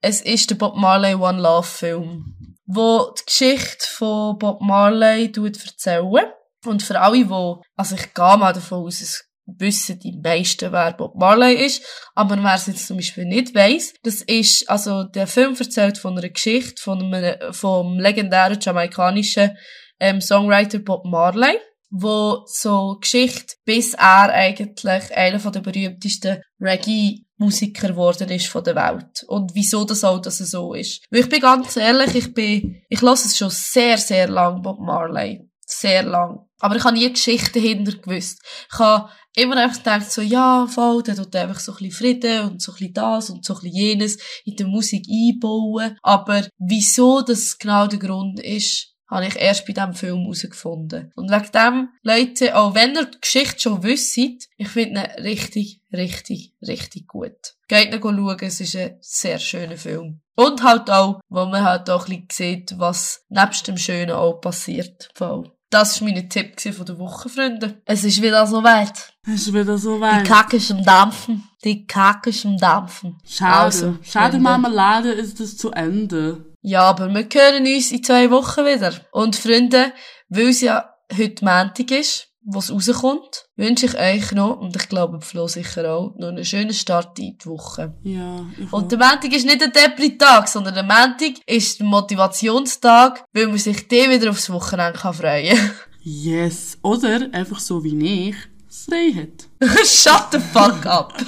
es 0.01 0.23
ist 0.23 0.51
der 0.51 0.57
Bob 0.57 0.77
Marley 0.77 1.15
One 1.15 1.41
Love 1.41 1.69
Film, 1.69 2.35
wo 2.67 3.15
die 3.17 3.25
Geschichte 3.27 3.87
von 3.89 4.39
Bob 4.39 4.61
Marley 4.61 5.31
tut 5.31 5.65
erzählen. 5.65 6.33
Und 6.65 6.83
für 6.83 7.01
alle, 7.01 7.25
die, 7.25 7.63
also 7.77 7.95
ich 7.95 8.13
gehe 8.13 8.37
mal 8.37 8.53
davon 8.53 8.85
aus, 8.85 9.01
es 9.01 9.26
wissen 9.47 9.99
die 10.01 10.13
meisten, 10.13 10.73
wer 10.73 10.93
Bob 10.93 11.15
Marley 11.15 11.55
ist. 11.55 11.83
Aber 12.15 12.37
wer 12.43 12.55
es 12.55 12.67
jetzt 12.67 12.87
zum 12.87 12.97
Beispiel 12.97 13.25
nicht 13.25 13.55
weiss, 13.55 13.95
das 14.03 14.23
ist, 14.23 14.69
also 14.69 15.05
der 15.05 15.27
Film 15.27 15.55
erzählt 15.59 15.99
von 15.99 16.19
einer 16.19 16.29
Geschichte 16.29 16.83
von 16.83 17.03
einem, 17.03 17.53
vom 17.53 17.99
legendären 17.99 18.59
jamaikanischen 18.61 19.57
ähm, 20.01 20.21
Songwriter 20.21 20.81
Bob 20.81 21.05
Marley, 21.05 21.57
wo 21.91 22.43
so 22.47 22.99
Geschichte, 23.01 23.55
bis 23.65 23.95
er 23.95 24.33
eigentlich 24.33 25.17
einer 25.17 25.41
von 25.41 25.53
der 25.53 25.61
berühmtesten 25.61 26.43
Reggae-Musiker 26.61 27.89
geworden 27.89 28.29
ist 28.31 28.49
von 28.49 28.65
der 28.65 28.75
Welt. 28.75 29.25
Und 29.29 29.55
wieso 29.55 29.85
das 29.85 30.05
auch, 30.05 30.21
dass 30.21 30.41
er 30.41 30.47
so 30.47 30.75
ist. 30.75 31.05
Weil 31.11 31.21
ich 31.21 31.29
bin 31.29 31.41
ganz 31.41 31.77
ehrlich, 31.77 32.15
ich 32.15 32.35
bin, 32.35 32.83
ich 32.89 33.01
lasse 33.01 33.29
es 33.29 33.37
schon 33.37 33.51
sehr, 33.51 33.99
sehr 33.99 34.29
lang 34.29 34.63
Bob 34.63 34.81
Marley. 34.81 35.49
Sehr 35.69 36.05
lang. 36.05 36.47
Aber 36.61 36.77
ich 36.77 36.85
habe 36.85 36.97
nie 36.97 37.13
Geschichten 37.13 37.61
hinter 37.61 37.99
gewusst. 37.99 38.41
Ich 38.73 38.79
habe 38.79 39.11
immer 39.35 39.57
einfach 39.57 39.79
gedacht, 39.79 40.11
so, 40.11 40.23
ja, 40.23 40.67
voll, 40.67 41.03
der 41.03 41.17
tut 41.17 41.35
einfach 41.35 41.59
so 41.59 41.73
ein 41.73 41.79
bisschen 41.79 41.93
Frieden 41.93 42.45
und 42.45 42.63
so 42.63 42.73
ein 42.73 42.79
bisschen 42.79 42.95
das 42.95 43.31
und 43.31 43.45
so 43.45 43.55
ein 43.55 43.61
bisschen 43.61 43.77
jenes 43.77 44.19
in 44.45 44.57
der 44.57 44.69
Musik 44.69 45.07
einbauen. 45.09 45.99
Aber 46.03 46.47
wieso 46.59 47.21
das 47.21 47.59
genau 47.59 47.89
der 47.89 47.99
Grund 47.99 48.41
ist, 48.41 48.95
habe 49.09 49.27
ich 49.27 49.37
erst 49.37 49.67
bei 49.67 49.73
diesem 49.73 49.95
Film 49.95 50.23
herausgefunden. 50.23 51.13
Und 51.15 51.31
wegen 51.31 51.53
dem, 51.53 51.89
Leute, 52.03 52.57
auch 52.57 52.75
wenn 52.75 52.95
ihr 52.95 53.05
die 53.05 53.21
Geschichte 53.21 53.61
schon 53.61 53.83
wisst, 53.83 54.17
ich 54.17 54.69
finde 54.69 55.01
ihn 55.01 55.23
richtig, 55.23 55.81
richtig, 55.93 56.55
richtig 56.67 57.07
gut. 57.07 57.55
Geht 57.69 57.93
ihn 57.93 58.01
schauen, 58.01 58.39
es 58.41 58.61
ist 58.61 58.77
ein 58.77 58.99
sehr 59.01 59.39
schöner 59.39 59.77
Film. 59.77 60.21
Und 60.35 60.63
halt 60.63 60.91
auch, 60.91 61.21
wo 61.29 61.45
man 61.47 61.65
halt 61.65 61.89
auch 61.91 62.09
ein 62.09 62.27
bisschen 62.27 62.57
sieht, 62.57 62.79
was 62.79 63.25
nebst 63.29 63.69
dem 63.69 63.79
Schönen 63.79 64.13
auch 64.13 64.41
passiert. 64.41 65.09
Voll. 65.15 65.56
Das 65.71 66.01
war 66.01 66.09
mein 66.09 66.29
Tipp 66.29 66.61
von 66.61 66.87
der 66.87 66.99
Woche, 66.99 67.29
Freunde. 67.29 67.83
Es 67.85 68.05
ist 68.05 68.23
wieder 68.23 68.47
so 68.47 68.63
weit. 68.63 69.13
Es 69.27 69.49
ist 69.49 69.53
wieder 69.55 69.77
so 69.79 69.97
Die 69.97 70.01
weit. 70.01 70.27
Kacke 70.27 70.57
ist 70.59 70.71
am 70.71 70.85
Dampfen. 70.85 71.49
Die 71.65 71.87
Kacke 71.87 72.31
ist 72.31 72.47
am 72.47 72.57
Dampfen. 72.57 73.19
Schade. 73.27 73.65
Also, 73.65 73.99
Schade. 74.03 74.39
Marmelade 74.39 75.11
ist 75.11 75.41
es 75.41 75.57
zu 75.57 75.73
Ende. 75.73 76.55
Ja, 76.63 76.83
aber 76.83 77.13
wir 77.13 77.27
hören 77.33 77.67
uns 77.67 77.91
in 77.91 78.03
zwei 78.05 78.31
Wochen 78.31 78.65
wieder. 78.65 78.93
Und 79.11 79.35
Freunde, 79.37 79.93
weil 80.29 80.49
es 80.49 80.61
ja 80.61 80.95
heute 81.17 81.45
Montag 81.45 81.91
ist, 81.91 82.29
wo 82.47 82.61
es 82.61 82.73
rauskommt, 82.73 83.49
wünsche 83.57 83.87
ich 83.87 83.99
euch 83.99 84.33
noch, 84.33 84.61
und 84.61 84.77
ich 84.77 84.89
glaube 84.89 85.21
Flo 85.21 85.49
sicher 85.49 85.93
auch, 85.93 86.15
noch 86.17 86.29
einen 86.29 86.45
schönen 86.45 86.73
Start 86.73 87.19
in 87.19 87.37
die 87.37 87.47
Woche. 87.47 87.93
Ja, 88.05 88.47
Und 88.71 88.93
der 88.93 88.99
Montag 88.99 89.33
ist 89.33 89.45
nicht 89.45 89.61
der 89.61 89.69
Depri-Tag, 89.69 90.47
sondern 90.47 90.75
der 90.75 90.85
Montag 90.85 91.35
ist 91.45 91.81
der 91.81 91.87
Motivationstag, 91.87 93.25
weil 93.33 93.49
man 93.49 93.59
sich 93.59 93.89
den 93.89 94.11
wieder 94.11 94.31
aufs 94.31 94.49
Wochenende 94.49 94.99
kann 94.99 95.15
freuen 95.15 95.59
Yes. 96.03 96.79
Oder 96.83 97.29
einfach 97.33 97.59
so 97.59 97.83
wie 97.83 98.29
ich, 98.29 98.37
frei 98.85 99.13
hat. 99.15 99.47
Shut 99.87 100.31
the 100.33 100.41
fuck 100.41 100.85
up! 100.87 101.13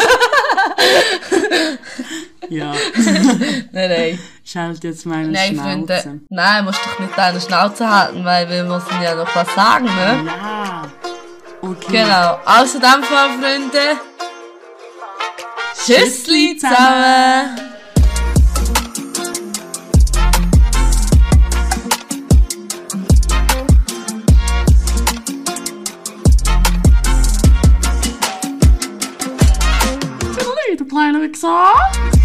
Ja. 2.50 2.72
nein, 3.72 3.90
nein. 3.90 4.18
Schalt 4.44 4.82
jetzt 4.84 5.04
meine 5.04 5.28
Nein, 5.28 5.54
Schnauze. 5.54 5.68
Freunde. 5.68 6.20
Nein, 6.30 6.64
musst 6.64 6.80
doch 6.84 6.98
nicht 6.98 7.16
deine 7.16 7.40
Schnauze 7.40 7.88
halten, 7.88 8.24
weil 8.24 8.48
wir 8.48 8.64
müssen 8.64 9.02
ja 9.02 9.14
noch 9.14 9.34
was 9.34 9.54
sagen, 9.54 9.84
ne? 9.84 10.24
Ja. 10.26 10.88
Okay. 11.60 12.02
Genau. 12.04 12.38
Also, 12.44 12.80
Fall, 12.80 13.02
Freunde. 13.02 13.98
Tschüssli 15.74 16.56
zusammen. 16.56 17.77
Planet 30.88 31.22
Exile. 31.22 32.17